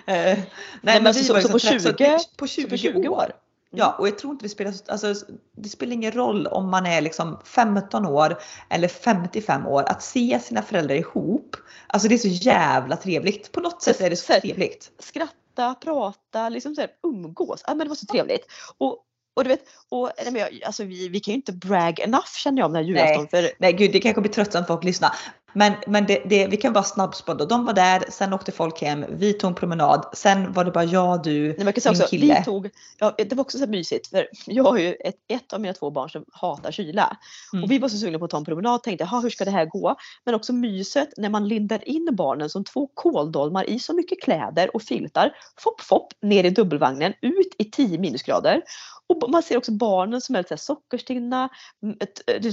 Eh, 0.07 0.15
nej, 0.15 0.47
men 0.83 1.03
men 1.03 1.15
så- 1.15 1.21
vi 1.21 1.27
så 1.27 1.33
var 1.33 1.41
ju 1.41 1.49
på 1.49 1.59
som 1.59 1.71
13 1.79 1.95
20 1.97 2.19
på 2.37 2.47
20, 2.47 2.69
på 2.71 2.77
20 2.77 3.09
år. 3.09 3.17
år. 3.17 3.33
Ja, 3.75 3.97
och 3.99 4.09
jag 4.09 4.19
tror 4.19 4.33
inte 4.33 4.45
det 4.45 4.49
spelar, 4.49 4.75
alltså, 4.89 5.15
det 5.57 5.69
spelar 5.69 5.93
ingen 5.93 6.13
roll 6.13 6.47
om 6.47 6.71
man 6.71 6.87
är 6.87 7.01
liksom 7.01 7.41
15 7.45 8.07
år 8.07 8.39
eller 8.71 8.89
55 8.89 9.67
år. 9.67 9.83
Att 9.89 10.03
se 10.03 10.41
sina 10.43 10.63
föräldrar 10.63 10.95
ihop, 10.97 11.57
alltså 11.87 12.09
det 12.09 12.15
är 12.15 12.19
så 12.19 12.29
jävla 12.29 12.97
trevligt. 12.97 13.53
På 13.53 13.61
något 13.61 13.83
sätt 13.83 14.01
är 14.01 14.11
det 14.11 14.17
så 14.17 14.33
Så- 14.33 14.41
trevligt. 14.41 14.91
Skratta, 14.99 15.75
prata, 15.75 16.49
liksom 16.49 16.75
så 16.75 16.81
här, 16.81 16.91
umgås. 17.03 17.65
Ja, 17.67 17.75
men 17.75 17.79
det 17.87 17.89
var 17.89 17.97
så 17.97 18.07
trevligt. 18.07 18.47
Och, 18.79 18.99
och 19.35 19.45
du 19.45 19.49
vet, 19.51 19.61
och, 19.89 20.11
nej, 20.23 20.33
men 20.33 20.41
jag, 20.41 20.61
alltså, 20.67 20.85
vi, 20.85 21.09
vi 21.09 21.21
kan 21.21 21.33
ju 21.33 21.37
inte 21.37 21.53
brag 21.53 22.01
enough 22.01 22.33
känner 22.37 22.59
jag 22.59 22.67
om 22.67 22.73
den 22.73 22.83
här 22.85 22.89
julafton. 22.89 23.29
För 23.29 23.51
Nej 23.59 23.73
gud, 23.73 23.93
det 23.93 24.01
kanske 24.01 24.21
blir 24.21 24.33
tröttsamt 24.33 24.67
för 24.67 24.75
folk 24.75 24.81
att 24.81 24.85
lyssna. 24.85 25.13
Men, 25.55 25.73
men 25.87 26.07
det, 26.07 26.23
det, 26.27 26.47
vi 26.47 26.57
kan 26.57 26.73
bara 26.73 26.85
snabbspåna. 26.85 27.45
De 27.45 27.65
var 27.65 27.73
där, 27.73 28.05
sen 28.09 28.33
åkte 28.33 28.53
folk 28.53 28.83
hem, 28.83 29.05
vi 29.09 29.33
tog 29.33 29.49
en 29.49 29.55
promenad, 29.55 30.07
sen 30.13 30.53
var 30.53 30.65
det 30.65 30.71
bara 30.71 30.85
jag, 30.85 31.23
du, 31.23 31.43
Nej, 31.47 31.57
jag 31.59 31.75
kan 31.75 31.93
min 31.93 32.03
kille. 32.03 32.39
vi 32.39 32.45
tog, 32.45 32.71
ja, 32.99 33.15
det 33.19 33.33
var 33.35 33.41
också 33.41 33.59
så 33.59 33.67
mysigt 33.67 34.07
för 34.07 34.29
jag 34.47 34.65
har 34.65 34.79
ju 34.79 34.95
ett, 34.95 35.15
ett 35.29 35.53
av 35.53 35.61
mina 35.61 35.75
två 35.75 35.91
barn 35.91 36.11
som 36.11 36.25
hatar 36.33 36.71
kyla. 36.71 37.17
Mm. 37.53 37.65
Och 37.65 37.71
vi 37.71 37.79
var 37.79 37.89
så 37.89 37.97
sugna 37.97 38.19
på 38.19 38.25
att 38.25 38.31
ta 38.31 38.37
en 38.37 38.45
promenad 38.45 38.83
tänkte, 38.83 39.05
"Ha, 39.05 39.21
hur 39.21 39.31
ska 39.31 39.45
det 39.45 39.51
här 39.51 39.67
gå? 39.67 39.97
Men 40.25 40.35
också 40.35 40.53
myset 40.53 41.09
när 41.17 41.29
man 41.29 41.49
lindar 41.49 41.89
in 41.89 42.09
barnen 42.13 42.51
som 42.51 42.65
två 42.65 42.87
kåldolmar 42.95 43.71
i 43.71 43.79
så 43.79 43.95
mycket 43.95 44.23
kläder 44.23 44.77
och 44.77 44.83
filtar. 44.83 45.33
Fopp 45.57 45.81
fopp 45.81 46.13
ner 46.23 46.45
i 46.45 46.51
dubbelvagnen, 46.51 47.13
ut 47.21 47.55
i 47.59 47.65
10 47.65 47.99
minusgrader. 47.99 48.63
Och 49.07 49.31
man 49.31 49.43
ser 49.43 49.57
också 49.57 49.73
barnen 49.73 50.21
som 50.21 50.35
är 50.35 50.39
lite 50.39 50.57
sockerstinna, 50.57 51.49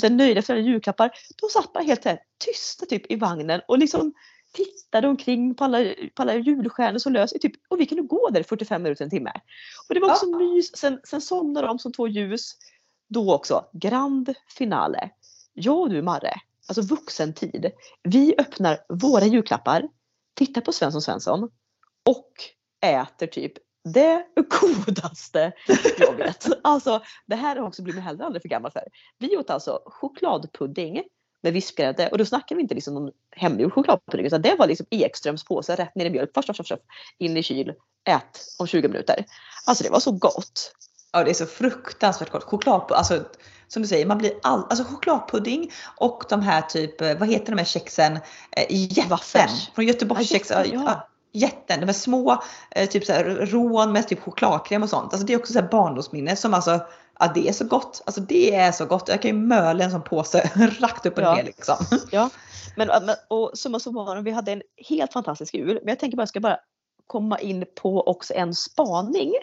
eh, 0.03 0.11
nöjda 0.11 0.41
för 0.41 0.55
julklappar. 0.55 1.11
De 1.41 1.49
satt 1.49 1.73
bara 1.73 1.83
helt 1.83 2.03
så 2.03 2.09
här 2.09 2.19
tysta 2.45 2.85
typ 2.89 3.11
i 3.11 3.15
vagnen 3.15 3.61
och 3.67 3.77
liksom 3.77 4.13
tittade 4.53 5.07
omkring 5.07 5.55
på 5.55 5.63
alla, 5.63 5.77
på 6.15 6.21
alla 6.21 6.35
julstjärnor 6.35 6.99
som 6.99 7.13
lös. 7.13 7.31
Typ, 7.31 7.53
och 7.67 7.79
vi 7.79 7.85
kunde 7.85 8.03
gå 8.03 8.29
där 8.29 8.39
i 8.39 8.43
45 8.43 8.83
minuter, 8.83 9.03
en 9.03 9.09
timme. 9.09 9.31
Och 9.89 9.95
det 9.95 9.99
var 10.01 10.09
också 10.09 10.25
Ja. 10.31 10.37
mys. 10.37 10.77
Sen, 10.77 10.99
sen 11.03 11.21
somnade 11.21 11.67
de 11.67 11.79
som 11.79 11.91
två 11.93 12.07
ljus. 12.07 12.51
Då 13.09 13.33
också, 13.35 13.65
grand 13.73 14.33
finale. 14.57 15.09
Jag 15.53 15.77
och 15.79 15.89
du 15.89 16.01
Marre, 16.01 16.33
alltså 16.67 16.81
vuxentid. 16.95 17.71
Vi 18.03 18.35
öppnar 18.37 18.77
våra 18.89 19.25
julklappar, 19.25 19.87
tittar 20.35 20.61
på 20.61 20.71
Svensson 20.71 21.01
Svensson 21.01 21.49
och 22.05 22.31
äter 22.81 23.27
typ 23.27 23.53
det 23.93 24.25
godaste 24.59 25.51
jag 25.99 26.13
vet. 26.13 26.47
Alltså 26.63 27.01
det 27.25 27.35
här 27.35 27.55
har 27.55 27.67
också 27.67 27.83
blivit 27.83 28.03
heller 28.03 28.25
aldrig 28.25 28.41
för 28.41 28.49
gammal 28.49 28.71
för. 28.71 28.83
Vi 29.17 29.37
åt 29.37 29.49
alltså 29.49 29.81
chokladpudding 29.85 31.03
med 31.41 31.53
vispgrädde 31.53 32.09
och 32.09 32.17
då 32.17 32.25
snackar 32.25 32.55
vi 32.55 32.61
inte 32.61 32.75
liksom 32.75 32.93
någon 32.93 33.11
hemgjord 33.31 33.73
chokladpudding 33.73 34.25
utan 34.25 34.41
det 34.41 34.55
var 34.55 34.67
liksom 34.67 34.85
Ekströms 34.89 35.43
påse 35.43 35.75
rätt 35.75 35.95
ner 35.95 36.05
i 36.05 36.09
mjölk. 36.09 36.29
Först, 36.33 36.47
först, 36.47 36.57
först, 36.57 36.73
in 37.17 37.37
i 37.37 37.43
kyl, 37.43 37.73
ät 38.07 38.45
om 38.59 38.67
20 38.67 38.87
minuter. 38.87 39.25
Alltså 39.65 39.83
det 39.83 39.89
var 39.89 39.99
så 39.99 40.11
gott. 40.11 40.75
Ja 41.11 41.23
det 41.23 41.29
är 41.29 41.33
så 41.33 41.45
fruktansvärt 41.45 42.29
gott. 42.29 42.43
Choklad, 42.43 42.91
alltså 42.91 43.23
som 43.67 43.81
du 43.81 43.87
säger, 43.87 44.05
man 44.05 44.17
blir 44.17 44.31
all, 44.43 44.59
alltså 44.69 44.83
chokladpudding 44.83 45.71
och 45.97 46.23
de 46.29 46.41
här 46.41 46.61
typ, 46.61 47.01
eh, 47.01 47.17
vad 47.17 47.29
heter 47.29 47.51
de 47.51 47.57
här 47.57 47.65
kexen? 47.65 48.19
Eh, 48.51 48.65
jätten 48.69 49.49
från 49.75 49.85
Göteborgskex. 49.85 50.49
Ja, 50.49 50.55
Ja, 50.55 50.65
jätten, 50.65 50.81
ja. 50.85 51.09
Jätten, 51.31 51.79
de 51.79 51.85
här 51.85 51.93
små 51.93 52.41
eh, 52.71 52.89
typ 52.89 53.05
så 53.05 53.13
här, 53.13 53.23
rån 53.23 53.91
med 53.91 54.07
typ 54.07 54.19
chokladkräm 54.19 54.83
och 54.83 54.89
sånt. 54.89 55.13
Alltså 55.13 55.27
det 55.27 55.33
är 55.33 55.37
också 55.37 55.53
så 55.53 55.59
här 55.59 55.67
barndomsminne 55.67 56.35
som 56.35 56.53
alltså, 56.53 56.79
ja 57.19 57.31
det 57.35 57.49
är 57.49 57.53
så 57.53 57.65
gott. 57.65 58.01
Alltså 58.05 58.21
det 58.21 58.55
är 58.55 58.71
så 58.71 58.85
gott. 58.85 59.07
Jag 59.07 59.21
kan 59.21 59.31
ju 59.31 59.37
möla 59.37 59.83
en 59.83 59.91
sån 59.91 60.01
påse 60.01 60.51
rakt 60.79 61.05
upp 61.05 61.17
och 61.17 61.23
Ja. 61.23 61.35
ner 61.35 61.43
liksom. 61.43 61.75
Ja, 62.11 62.29
men, 62.75 62.87
men 62.87 63.15
och 63.27 63.51
summa 63.53 63.79
summarum, 63.79 64.23
vi 64.23 64.31
hade 64.31 64.51
en 64.51 64.61
helt 64.89 65.13
fantastisk 65.13 65.53
jul. 65.53 65.79
Men 65.81 65.89
jag 65.89 65.99
tänker 65.99 66.17
bara, 66.17 66.21
jag 66.21 66.29
ska 66.29 66.39
bara 66.39 66.57
komma 67.07 67.39
in 67.39 67.65
på 67.75 68.01
också 68.07 68.33
en 68.33 68.55
spaning 68.55 69.33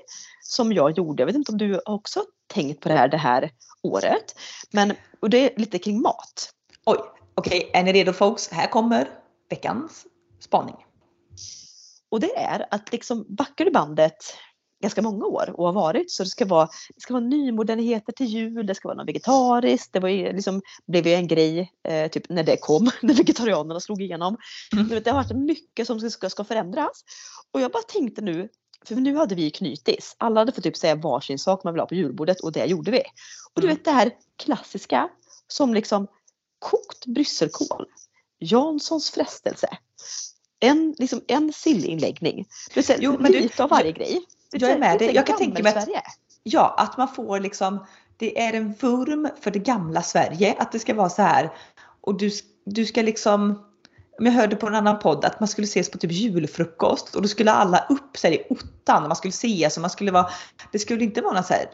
som 0.43 0.73
jag 0.73 0.99
gjorde. 0.99 1.21
Jag 1.23 1.27
vet 1.27 1.37
inte 1.37 1.53
om 1.53 1.59
du 1.59 1.81
också 1.87 2.25
tänkt 2.47 2.81
på 2.81 2.89
det 2.89 2.95
här 2.95 3.09
det 3.09 3.17
här 3.17 3.51
året. 3.83 4.35
Men 4.71 4.93
och 5.21 5.31
det 5.31 5.39
är 5.39 5.61
lite 5.61 5.79
kring 5.79 6.03
mat. 6.03 6.51
Oj, 6.87 6.99
okej, 7.35 7.71
är 7.75 7.83
ni 7.83 7.93
redo 7.93 8.13
folks? 8.13 8.49
Här 8.49 8.67
kommer 8.67 9.09
veckans 9.51 10.07
spaning. 10.41 10.86
Och 12.11 12.21
det 12.21 12.37
är 12.37 12.67
att 12.71 12.93
liksom 12.93 13.27
backar 13.29 13.65
du 13.65 13.71
bandet 13.71 14.17
ganska 14.83 15.03
många 15.03 15.27
år 15.27 15.55
och 15.55 15.67
har 15.67 15.73
varit 15.73 16.11
så 16.11 16.23
det 16.23 16.29
ska 16.29 16.45
vara, 16.45 16.69
det 16.95 17.01
ska 17.01 17.15
vara 17.15 17.25
nymodernheter 17.25 18.13
till 18.13 18.27
jul, 18.27 18.67
det 18.67 18.75
ska 18.75 18.89
vara 18.89 18.97
något 18.99 19.09
vegetariskt. 19.09 19.93
Det 19.93 20.01
var 20.01 20.09
ju 20.09 20.33
liksom, 20.33 20.63
blev 20.87 21.07
ju 21.07 21.15
en 21.15 21.27
grej 21.27 21.73
eh, 21.89 22.11
typ 22.11 22.29
när 22.29 22.43
det 22.43 22.57
kom, 22.57 22.91
när 23.03 23.15
vegetarianerna 23.15 23.81
slog 23.81 24.03
igenom. 24.03 24.37
Mm. 24.73 24.89
Det 24.89 25.11
har 25.11 25.15
varit 25.25 25.37
mycket 25.37 25.87
som 25.87 26.11
ska, 26.11 26.31
ska 26.31 26.45
förändras. 26.45 27.05
Och 27.53 27.61
jag 27.61 27.73
bara 27.73 27.83
tänkte 27.83 28.23
nu, 28.23 28.49
för 28.85 28.95
nu 28.95 29.17
hade 29.17 29.35
vi 29.35 29.51
knytis. 29.51 30.17
Alla 30.19 30.41
hade 30.41 30.53
fått 30.53 30.65
typ 30.65 30.77
säga 30.77 30.95
varsin 30.95 31.39
sak 31.39 31.65
man 31.65 31.73
vill 31.75 31.81
ha 31.81 31.87
på 31.87 31.95
julbordet 31.95 32.41
och 32.41 32.53
det 32.53 32.65
gjorde 32.65 32.91
vi. 32.91 33.03
Och 33.55 33.61
du 33.61 33.67
Mm. 33.67 33.77
vet 33.77 33.85
det 33.85 33.91
här 33.91 34.13
klassiska 34.37 35.09
som 35.49 35.75
liksom 35.75 36.07
kokt 36.59 37.07
brysselkål, 37.07 37.87
Janssons 38.39 39.11
frestelse, 39.11 39.69
en, 40.61 40.95
liksom 40.99 41.21
en 41.29 41.53
sillinläggning. 41.53 42.47
Du 42.75 42.83
Jo, 42.99 43.17
men 43.21 43.33
du- 43.33 43.41
lite 43.41 43.65
av 43.65 43.71
varje 43.71 43.93
grej. 43.93 44.21
Det 44.53 44.61
jag 44.61 44.71
är 44.71 44.79
med 44.79 44.99
dig. 44.99 45.15
Jag 45.15 45.27
kan 45.27 45.37
tänka 45.37 45.63
mig 45.63 45.75
att-. 45.77 45.89
Ja, 46.43 46.75
att 46.79 46.97
man 46.97 47.09
får 47.15 47.41
liksom, 47.41 47.87
det 48.17 48.41
är 48.41 48.53
en 48.53 48.73
vurm 48.73 49.29
för 49.41 49.51
det 49.51 49.59
gamla 49.59 50.03
Sverige. 50.03 50.55
Att 50.59 50.73
det 50.73 50.79
ska 50.79 50.95
vara 50.95 51.09
så 51.09 51.23
här. 51.23 51.51
Och 52.01 52.19
du, 52.19 52.31
du 52.65 52.87
ska 52.87 53.03
liksom, 53.03 53.65
jag 54.19 54.33
hörde 54.33 54.57
på 54.57 54.67
en 54.67 54.75
annan 54.75 54.99
podd 54.99 55.25
att 55.25 55.41
man 55.41 55.49
skulle 55.49 55.65
ses 55.65 55.91
på 55.91 55.99
typ 55.99 56.13
julfrukost 56.13 57.15
och 57.15 57.23
då 57.23 57.29
skulle 57.29 57.53
alla 57.53 57.87
upp 57.91 58.17
så 58.17 58.27
här, 58.27 58.35
i 58.35 58.47
ottan 58.51 59.03
och 59.03 59.09
man 59.09 59.17
skulle 59.17 59.31
ses 59.31 59.77
och 59.77 59.81
man 59.81 59.91
skulle 59.91 60.11
vara, 60.11 60.31
det 60.73 60.79
skulle 60.79 61.05
inte 61.05 61.21
vara 61.21 61.35
någon 61.35 61.45
så 61.45 61.55
här 61.55 61.67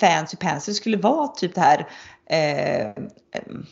fancy 0.00 0.36
pansy, 0.36 0.72
det 0.72 0.76
skulle 0.76 0.96
vara 0.96 1.28
typ 1.28 1.54
det 1.54 1.60
här 1.60 1.88
eh, 2.30 3.02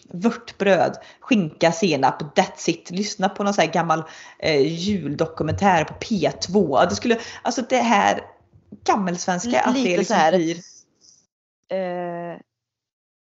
vörtbröd, 0.09 0.97
skinka, 1.21 1.73
senap, 1.73 2.23
that's 2.39 2.71
it. 2.71 2.91
Lyssna 2.91 3.29
på 3.29 3.45
någon 3.45 3.55
så 3.55 3.61
här 3.61 3.73
gammal 3.73 4.05
eh, 4.39 4.61
juldokumentär 4.63 5.85
på 5.85 5.95
P2. 5.95 6.89
Det 6.89 6.95
skulle, 6.97 7.19
alltså 7.43 7.63
det 7.69 7.77
här 7.77 8.21
gammelsvenska, 8.85 9.61
att 9.61 9.75
det 9.75 9.81
Lite 9.81 9.97
liksom 9.97 10.15
så 10.17 10.21
här- 10.21 10.37
blir 10.37 10.57
Eh, 11.71 12.39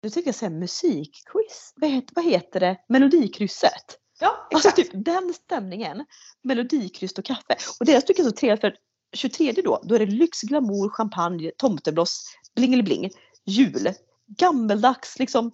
nu 0.04 0.10
tänker 0.10 0.28
jag 0.28 0.36
säga 0.36 0.50
musikquiz. 0.50 1.74
Vad 1.76 1.90
heter, 1.90 2.16
vad 2.16 2.26
heter 2.26 2.60
det? 2.60 2.78
Melodikrysset. 2.90 3.98
Ja, 4.20 4.48
Alltså 4.54 4.70
exakt. 4.70 4.92
typ 4.92 5.06
den 5.06 5.34
stämningen. 5.34 6.06
Melodikryss 6.44 7.14
och 7.14 7.26
kaffe. 7.26 7.56
Och 7.80 7.86
det 7.86 7.92
jag 7.92 8.08
tycker 8.08 8.24
är 8.24 8.28
så 8.28 8.32
trevligt 8.32 8.62
för 8.62 8.76
23 9.14 9.52
då, 9.52 9.82
då 9.84 9.96
är 9.96 10.00
det 10.00 10.06
lyx, 10.06 10.42
glamour, 10.42 10.90
champagne, 10.90 11.52
tomtebloss, 11.58 12.26
bling 12.56 13.10
jul. 13.46 13.94
Gammeldags, 14.38 15.20
liksom 15.20 15.52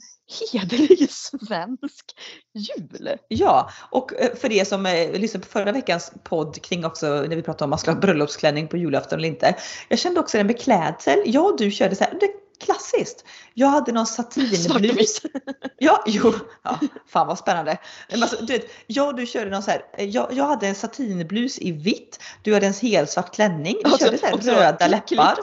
hederlig 0.51 1.09
svensk 1.47 2.05
jul. 2.53 3.09
Ja, 3.27 3.69
och 3.91 4.13
eh, 4.13 4.35
för 4.35 4.51
er 4.51 4.65
som 4.65 4.85
eh, 4.85 5.11
lyssnade 5.11 5.45
på 5.45 5.51
förra 5.51 5.71
veckans 5.71 6.11
podd 6.23 6.61
kring 6.61 6.85
också 6.85 7.07
när 7.07 7.35
vi 7.35 7.41
pratade 7.41 7.63
om 7.63 7.69
man 7.69 7.79
ska 7.79 7.91
ha 7.91 7.99
bröllopsklänning 7.99 8.67
på 8.67 8.77
julafton 8.77 9.19
eller 9.19 9.27
inte. 9.27 9.55
Jag 9.89 9.99
kände 9.99 10.19
också 10.19 10.37
den 10.37 10.47
med 10.47 10.59
klädsel. 10.61 11.19
Ja, 11.25 11.55
du 11.57 11.71
körde 11.71 11.95
så 11.95 12.03
här, 12.03 12.17
det 12.19 12.42
klassiskt. 12.63 13.25
Jag 13.53 13.67
hade 13.67 13.91
någon 13.91 14.07
satinblus. 14.07 15.21
Ja, 15.77 16.03
jo, 16.07 16.33
ja, 16.63 16.79
fan 17.07 17.27
vad 17.27 17.37
spännande. 17.37 17.77
alltså, 18.13 18.45
du 18.45 18.53
vet, 18.53 18.71
jag 18.87 19.07
och 19.07 19.15
du 19.15 19.25
körde 19.25 19.49
någon 19.49 19.63
så 19.63 19.71
här, 19.71 19.81
jag, 19.97 20.33
jag 20.33 20.43
hade 20.43 20.67
en 20.67 20.75
satinblus 20.75 21.59
i 21.59 21.71
vitt, 21.71 22.19
du 22.41 22.53
hade 22.53 22.67
en 22.67 22.73
helsvart 22.73 23.35
klänning, 23.35 23.75
du 23.83 23.97
körde 23.97 24.17
så 24.17 24.25
här 24.25 24.37
röda 24.37 24.87
läppar. 24.87 25.35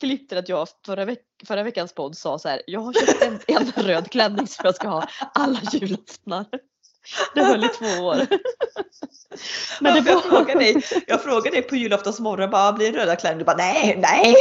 Klipp 0.00 0.28
till 0.28 0.38
att 0.38 0.48
jag 0.48 0.68
förra, 0.86 1.04
veck, 1.04 1.18
förra 1.46 1.62
veckans 1.62 1.92
podd 1.92 2.16
sa 2.16 2.38
så 2.38 2.48
här, 2.48 2.62
jag 2.66 2.80
har 2.80 2.92
köpt 2.92 3.22
en, 3.22 3.40
en 3.46 3.72
röd 3.86 4.10
klänning 4.10 4.46
som 4.46 4.62
jag 4.64 4.74
ska 4.74 4.88
ha 4.88 5.08
alla 5.34 5.60
julaftnar. 5.72 6.46
Det 7.34 7.44
höll 7.44 7.64
i 7.64 7.68
två 7.68 8.04
år. 8.04 8.26
Men 9.80 9.94
det 9.94 10.00
var... 10.00 10.12
jag, 10.12 10.24
frågade 10.24 10.60
dig, 10.60 10.82
jag 11.06 11.22
frågade 11.22 11.50
dig 11.50 11.62
på 11.62 11.76
julaftonsmorgon, 11.76 12.50
bara, 12.50 12.72
blir 12.72 12.92
det 12.92 12.98
röda 12.98 13.16
klänning? 13.16 13.38
Du 13.38 13.44
bara 13.44 13.56
nej, 13.56 13.98
nej. 13.98 14.34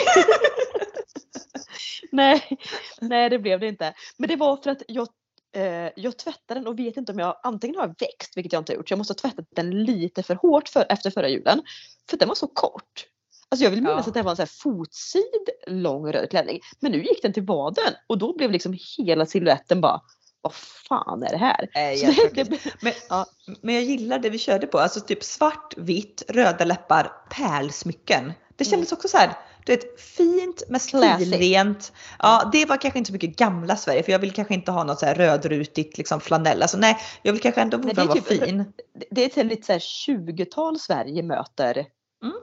nej, 2.11 2.57
nej 3.01 3.29
det 3.29 3.39
blev 3.39 3.59
det 3.59 3.67
inte. 3.67 3.93
Men 4.17 4.29
det 4.29 4.35
var 4.35 4.57
för 4.57 4.69
att 4.69 4.81
jag, 4.87 5.07
eh, 5.55 5.89
jag 5.95 6.17
tvättade 6.17 6.59
den 6.59 6.67
och 6.67 6.79
vet 6.79 6.97
inte 6.97 7.11
om 7.11 7.19
jag 7.19 7.39
antingen 7.43 7.75
har 7.75 7.87
växt, 7.87 8.37
vilket 8.37 8.53
jag 8.53 8.61
inte 8.61 8.71
har 8.71 8.77
gjort, 8.77 8.89
så 8.89 8.91
jag 8.91 8.97
måste 8.97 9.11
ha 9.11 9.29
tvättat 9.29 9.45
den 9.55 9.83
lite 9.83 10.23
för 10.23 10.35
hårt 10.35 10.69
för, 10.69 10.85
efter 10.89 11.11
förra 11.11 11.29
julen. 11.29 11.61
För 12.09 12.17
den 12.17 12.27
var 12.27 12.35
så 12.35 12.47
kort. 12.47 13.05
Alltså 13.49 13.63
jag 13.63 13.71
vill 13.71 13.81
minnas 13.81 14.05
ja. 14.05 14.09
att 14.09 14.13
det 14.13 14.21
var 14.21 14.31
en 14.31 14.35
så 14.35 14.41
här 14.41 14.49
fotsid 14.61 15.49
lång 15.67 16.11
röd 16.11 16.29
klänning. 16.29 16.59
Men 16.79 16.91
nu 16.91 17.03
gick 17.03 17.21
den 17.21 17.33
till 17.33 17.43
vaden 17.43 17.93
och 18.07 18.17
då 18.17 18.37
blev 18.37 18.51
liksom 18.51 18.77
hela 18.97 19.25
siluetten 19.25 19.81
bara 19.81 20.01
vad 20.41 20.53
fan 20.53 21.23
är 21.23 21.29
det 21.29 21.37
här? 21.37 21.69
Äh, 21.73 22.15
det, 22.33 22.43
det, 22.43 22.59
men, 22.81 22.93
ja. 23.09 23.25
men 23.61 23.75
jag 23.75 23.83
gillar 23.83 24.19
det 24.19 24.29
vi 24.29 24.37
körde 24.37 24.67
på, 24.67 24.79
alltså 24.79 24.99
typ 24.99 25.23
svart, 25.23 25.73
vitt, 25.77 26.23
röda 26.27 26.65
läppar, 26.65 27.11
pärlsmycken. 27.29 28.33
Det 28.55 28.65
kändes 28.65 28.91
mm. 28.91 28.97
också 28.97 29.07
så 29.07 29.17
här, 29.17 29.33
du 29.67 29.73
vet, 29.73 30.01
fint 30.01 30.63
med 30.69 30.81
stilrent. 30.81 31.93
Ja, 32.19 32.49
det 32.51 32.65
var 32.65 32.77
kanske 32.77 32.97
inte 32.97 33.07
så 33.07 33.13
mycket 33.13 33.35
gamla 33.35 33.75
Sverige 33.75 34.03
för 34.03 34.11
jag 34.11 34.19
vill 34.19 34.31
kanske 34.31 34.53
inte 34.53 34.71
ha 34.71 34.83
något 34.83 34.99
så 34.99 35.05
här 35.05 35.15
rödrutigt 35.15 35.97
liksom 35.97 36.19
flanell. 36.19 36.61
Alltså 36.61 36.77
nej, 36.77 36.97
jag 37.21 37.33
vill 37.33 37.41
kanske 37.41 37.61
ändå 37.61 37.77
vara 37.77 38.13
typ, 38.13 38.27
fin. 38.27 38.73
Det 39.11 39.37
är 39.37 39.43
lite 39.43 39.65
så 39.65 39.71
här 39.71 39.79
20-tal 39.79 40.79
Sverige 40.79 41.23
möter 41.23 41.85
mm. 42.23 42.35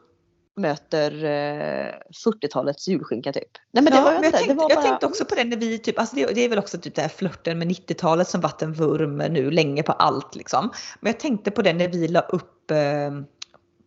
möter 0.57 1.25
eh, 1.25 1.95
40-talets 2.27 2.89
julskinka 2.89 3.33
typ. 3.33 3.51
Nej, 3.73 3.85
men 3.85 3.93
det 3.93 3.99
ja, 3.99 4.05
var 4.05 4.13
men 4.13 4.23
jag, 4.23 4.33
tänkte, 4.33 4.53
det 4.53 4.59
var 4.59 4.69
bara... 4.69 4.75
jag 4.75 4.83
tänkte 4.83 5.07
också 5.07 5.25
på 5.25 5.35
det 5.35 5.45
när 5.45 5.57
vi 5.57 5.79
typ, 5.79 5.99
alltså 5.99 6.17
det, 6.17 6.27
det 6.35 6.41
är 6.41 6.49
väl 6.49 6.59
också 6.59 6.79
typ 6.79 6.95
det 6.95 7.03
här 7.03 7.09
flörten 7.09 7.59
med 7.59 7.69
90-talet 7.69 8.29
som 8.29 8.41
varit 8.41 8.63
en 8.63 8.73
vurm 8.73 9.17
nu 9.17 9.51
länge 9.51 9.83
på 9.83 9.93
allt 9.93 10.35
liksom. 10.35 10.71
Men 11.01 11.13
jag 11.13 11.21
tänkte 11.21 11.51
på 11.51 11.63
det 11.63 11.73
när 11.73 11.89
vi 11.89 12.09
la 12.09 12.21
upp 12.21 12.71
eh, 12.71 12.77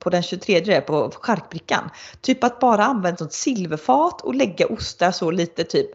på 0.07 0.11
den 0.11 0.23
23 0.23 0.81
på 0.81 1.11
charkbrickan. 1.21 1.89
Typ 2.21 2.43
att 2.43 2.59
bara 2.59 2.85
använda 2.85 3.25
ett 3.25 3.33
silverfat 3.33 4.21
och 4.21 4.35
lägga 4.35 4.67
ostar 4.67 5.11
så 5.11 5.31
lite 5.31 5.63
typ 5.63 5.89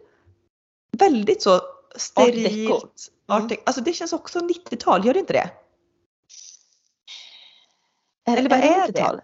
väldigt 0.99 1.43
så 1.43 1.61
sterilt. 1.97 3.09
Mm. 3.33 3.51
Alltså 3.65 3.83
det 3.83 3.93
känns 3.93 4.13
också 4.13 4.39
90-tal, 4.39 5.07
gör 5.07 5.15
det 5.15 5.21
inte 5.21 5.33
det? 5.33 5.51
Är, 8.27 8.37
Eller 8.37 8.51
vad 8.51 8.59
är, 8.59 8.65
är 8.65 8.87
det? 8.87 8.93
det? 8.93 9.21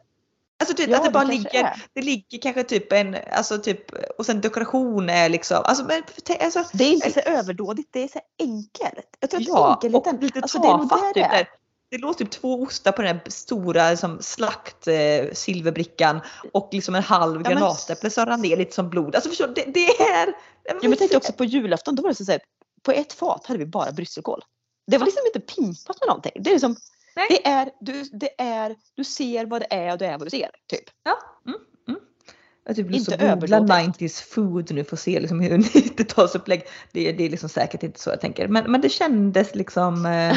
Alltså 0.61 0.74
typ 0.74 0.90
ja, 0.90 0.96
att 0.96 1.05
det 1.05 1.11
bara 1.11 1.24
det 1.24 1.33
ligger, 1.33 1.64
är. 1.64 1.85
det 1.92 2.03
ligger 2.03 2.38
kanske 2.38 2.64
typ 2.64 2.92
en, 2.92 3.16
alltså 3.33 3.59
typ, 3.59 3.81
och 4.18 4.27
sen 4.27 4.40
dekoration 4.40 5.11
är 5.11 5.29
liksom, 5.29 5.62
alltså, 5.64 5.85
men, 5.85 6.03
alltså, 6.40 6.64
Det 6.72 6.85
är 6.85 6.92
inte 6.92 7.12
så 7.12 7.20
överdådigt, 7.20 7.88
det 7.92 8.03
är 8.03 8.09
så 8.09 8.20
enkelt. 8.38 9.16
Jag 9.20 9.31
tror 9.31 9.42
ja, 9.46 9.72
att 9.72 9.85
enkelheten, 9.85 10.16
och 10.16 10.22
lite 10.22 10.40
alltså, 10.40 10.59
tafatt. 10.59 11.14
Det, 11.14 11.20
är 11.20 11.44
typ, 11.44 11.48
det 11.90 11.98
låg 11.98 12.18
typ 12.18 12.31
två 12.31 12.62
ostar 12.62 12.92
på 12.92 13.03
den 13.03 13.16
här 13.16 13.31
stora 13.31 13.90
liksom, 13.90 14.18
slakt 14.22 14.88
eh, 14.88 15.33
silverbrickan 15.33 16.20
och 16.53 16.68
liksom 16.72 16.94
en 16.94 17.03
halv 17.03 17.42
ja, 17.44 17.51
granatäpple 17.51 18.11
som 18.11 18.27
rann 18.27 18.40
ner 18.40 18.57
lite 18.57 18.74
som 18.74 18.90
blod. 18.90 19.14
Alltså 19.14 19.31
förstår 19.31 19.48
det, 19.48 19.64
det 19.74 20.01
är... 20.01 20.35
Ja, 20.64 20.88
men 20.88 20.96
tänkte 20.96 21.16
också 21.16 21.33
på 21.33 21.44
julafton, 21.44 21.94
då 21.94 22.03
var 22.03 22.11
det 22.11 22.24
så 22.24 22.33
att 22.33 22.40
på 22.83 22.92
ett 22.92 23.12
fat 23.12 23.46
hade 23.46 23.59
vi 23.59 23.66
bara 23.66 23.92
brysselkål. 23.92 24.44
Det 24.87 24.98
var 24.98 25.07
liksom 25.07 25.22
inte 25.27 25.55
pimpat 25.55 26.01
med 26.01 26.07
någonting. 26.07 26.33
Det 26.35 26.51
är 26.51 26.55
liksom, 26.55 26.77
det 27.29 27.46
är, 27.46 27.70
du, 27.81 28.03
det 28.03 28.40
är, 28.40 28.77
du 28.94 29.05
ser 29.05 29.46
vad 29.46 29.61
det 29.61 29.66
är 29.70 29.92
och 29.92 29.98
det 29.98 30.07
är 30.07 30.18
vad 30.18 30.27
du 30.27 30.31
ser. 30.31 30.51
Typ. 30.66 30.85
Ja. 31.03 31.18
Mm. 31.46 31.61
Jag 32.68 32.76
typ 32.76 32.90
inte 32.90 33.16
googla 33.16 33.59
90s 33.59 34.22
food 34.22 34.72
nu 34.72 34.85
för 34.85 34.96
att 34.96 35.00
se 35.00 35.20
liksom 35.20 35.40
hur 35.40 35.50
90-talsupplägg. 35.59 36.62
Det, 36.92 37.12
det 37.12 37.24
är 37.24 37.31
liksom 37.31 37.48
säkert 37.48 37.83
inte 37.83 38.00
så 38.00 38.11
jag 38.11 38.20
tänker. 38.20 38.48
Men, 38.48 38.72
men 38.72 38.81
det 38.81 38.88
kändes 38.88 39.54
liksom. 39.54 40.07
Eh... 40.07 40.37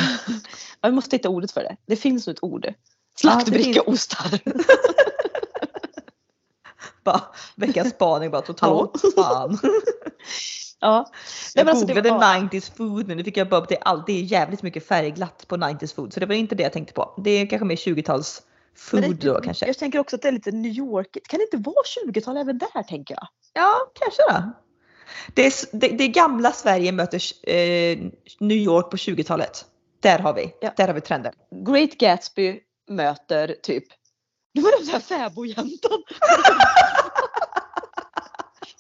jag 0.82 0.94
måste 0.94 1.16
hitta 1.16 1.30
ordet 1.30 1.52
för 1.52 1.62
det. 1.62 1.76
Det 1.86 1.96
finns 1.96 2.28
ett 2.28 2.44
ord. 2.44 2.74
Slaktbrickaostar. 3.16 4.40
bara 7.04 7.22
veckans 7.56 7.90
spaning 7.90 8.32
bara 8.32 8.42
totalt 8.42 9.02
fan. 9.16 9.60
Ja. 10.80 11.12
Jag 11.56 11.66
Nej, 11.66 11.76
googlade 11.76 12.12
alltså 12.12 12.28
var... 12.28 12.50
90s 12.50 12.76
food 12.76 13.08
nu, 13.08 13.16
nu 13.16 13.24
fick 13.24 13.38
jag 13.38 13.50
bara 13.50 13.62
upp 13.62 13.70
det. 13.70 13.78
Allt, 13.82 14.08
det 14.08 14.14
är 14.14 14.24
jävligt 14.24 14.64
mycket 14.64 14.88
färgglatt 14.88 15.48
på 15.48 15.58
90s 15.58 15.96
food 15.96 16.14
så 16.14 16.20
det 16.20 16.26
var 16.26 16.36
inte 16.36 16.56
det 16.56 16.64
jag 16.64 16.74
tänkte 16.74 16.94
på. 16.94 17.22
Det 17.24 17.32
är 17.32 17.48
kanske 17.48 17.66
mer 17.66 17.76
20-tals 17.76 18.42
food 18.76 19.02
det, 19.02 19.14
då 19.14 19.42
kanske. 19.42 19.68
Jag 19.68 19.78
tänker 19.78 20.00
också 20.00 20.16
att 20.16 20.22
det 20.22 20.28
är 20.28 20.32
lite 20.32 20.52
New 20.52 20.72
York. 20.72 21.18
Kan 21.30 21.38
det 21.38 21.44
inte 21.44 21.70
vara 21.70 21.84
20-tal 22.08 22.38
även 22.38 22.58
där 22.58 22.84
tänker 22.84 23.14
jag? 23.14 23.28
Ja, 23.54 23.92
kanske 24.00 24.22
då. 24.30 24.52
Det 25.34 25.46
är, 25.46 25.54
det, 25.72 25.88
det 25.88 26.08
gamla 26.08 26.52
Sverige 26.52 26.92
möter 26.92 27.22
eh, 27.50 27.98
New 28.40 28.58
York 28.58 28.90
på 28.92 28.98
20-talet. 28.98 29.66
Där 30.00 30.20
har 30.20 30.34
vi, 30.34 30.54
ja. 30.62 30.74
där 30.78 30.88
har 30.88 30.94
vi 30.94 31.02
trenden. 31.02 31.34
Great 31.66 31.92
Gatsby 31.92 32.60
möter 32.90 33.56
typ, 33.64 33.84
var 34.54 34.86
det 34.94 35.00
fäbodjäntan. 35.00 36.04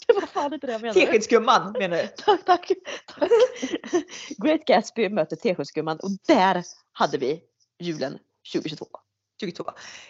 var 0.08 0.27
fan 0.27 0.54
inte 0.54 0.67
det 0.67 0.73
jag 0.73 0.82
menade. 0.82 0.99
Teskedsgumman 0.99 1.71
menar 1.80 1.97
du? 1.97 2.08
tack, 2.08 2.45
tack, 2.45 2.71
tack. 3.08 3.30
Great 4.38 4.65
Gatsby 4.65 5.10
möter 5.10 5.36
Teskedsgumman 5.36 5.99
och 5.99 6.10
där 6.27 6.63
hade 6.93 7.17
vi 7.17 7.41
julen 7.80 8.19
2022. 8.54 8.86
22. 9.41 9.63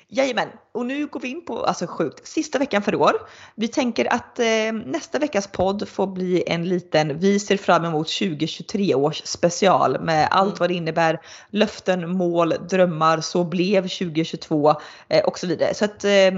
Jajamän, 0.08 0.48
och 0.72 0.86
nu 0.86 1.08
går 1.08 1.20
vi 1.20 1.28
in 1.28 1.46
på, 1.46 1.64
alltså 1.64 1.88
sjukt, 1.88 2.28
sista 2.28 2.60
veckan 2.60 2.82
för 2.82 2.96
år. 2.96 3.14
Vi 3.56 3.68
tänker 3.68 4.14
att 4.14 4.40
eh, 4.40 4.74
nästa 4.86 5.20
veckas 5.20 5.48
podd 5.48 5.90
får 5.90 6.08
bli 6.08 6.44
en 6.48 6.70
liten, 6.70 7.20
vi 7.20 7.40
ser 7.40 7.58
fram 7.58 7.86
emot 7.86 8.08
2023 8.08 8.96
års 8.96 9.22
special 9.26 10.02
med 10.02 10.28
allt 10.32 10.50
mm. 10.50 10.60
vad 10.60 10.70
det 10.70 10.74
innebär, 10.74 11.22
löften, 11.50 12.18
mål, 12.18 12.54
drömmar, 12.70 13.22
så 13.22 13.44
blev 13.44 13.82
2022 13.82 14.76
eh, 15.10 15.24
och 15.24 15.40
så 15.40 15.48
vidare. 15.48 15.74
Så 15.74 15.86
att 15.86 16.04
eh, 16.04 16.32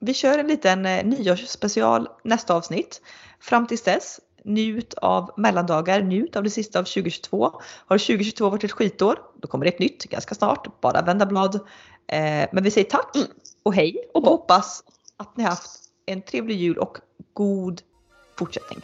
vi 0.00 0.14
kör 0.14 0.38
en 0.38 0.46
liten 0.46 0.86
eh, 0.86 1.04
nyårsspecial 1.04 2.08
nästa 2.24 2.54
avsnitt. 2.54 3.00
Fram 3.40 3.66
tills 3.66 3.82
dess, 3.82 4.20
njut 4.44 4.94
av 4.94 5.30
mellandagar, 5.36 6.02
njut 6.02 6.36
av 6.36 6.42
det 6.42 6.50
sista 6.50 6.78
av 6.78 6.84
2022. 6.84 7.60
Har 7.86 7.98
2022 7.98 8.50
varit 8.50 8.64
ett 8.64 8.72
skitår, 8.72 9.18
då 9.42 9.48
kommer 9.48 9.64
det 9.64 9.72
ett 9.72 9.78
nytt 9.78 10.04
ganska 10.04 10.34
snart. 10.34 10.80
Bara 10.80 11.02
vända 11.02 11.26
blad. 11.26 11.60
Eh, 12.12 12.48
men 12.52 12.64
vi 12.64 12.70
säger 12.70 12.90
tack 12.90 13.16
mm. 13.16 13.28
och 13.62 13.74
hej 13.74 14.10
och 14.14 14.22
hoppas 14.22 14.84
att 15.16 15.36
ni 15.36 15.42
har 15.42 15.50
haft 15.50 15.80
en 16.06 16.22
trevlig 16.22 16.56
jul 16.56 16.78
och 16.78 16.98
god 17.32 17.82
fortsättning. 18.38 18.78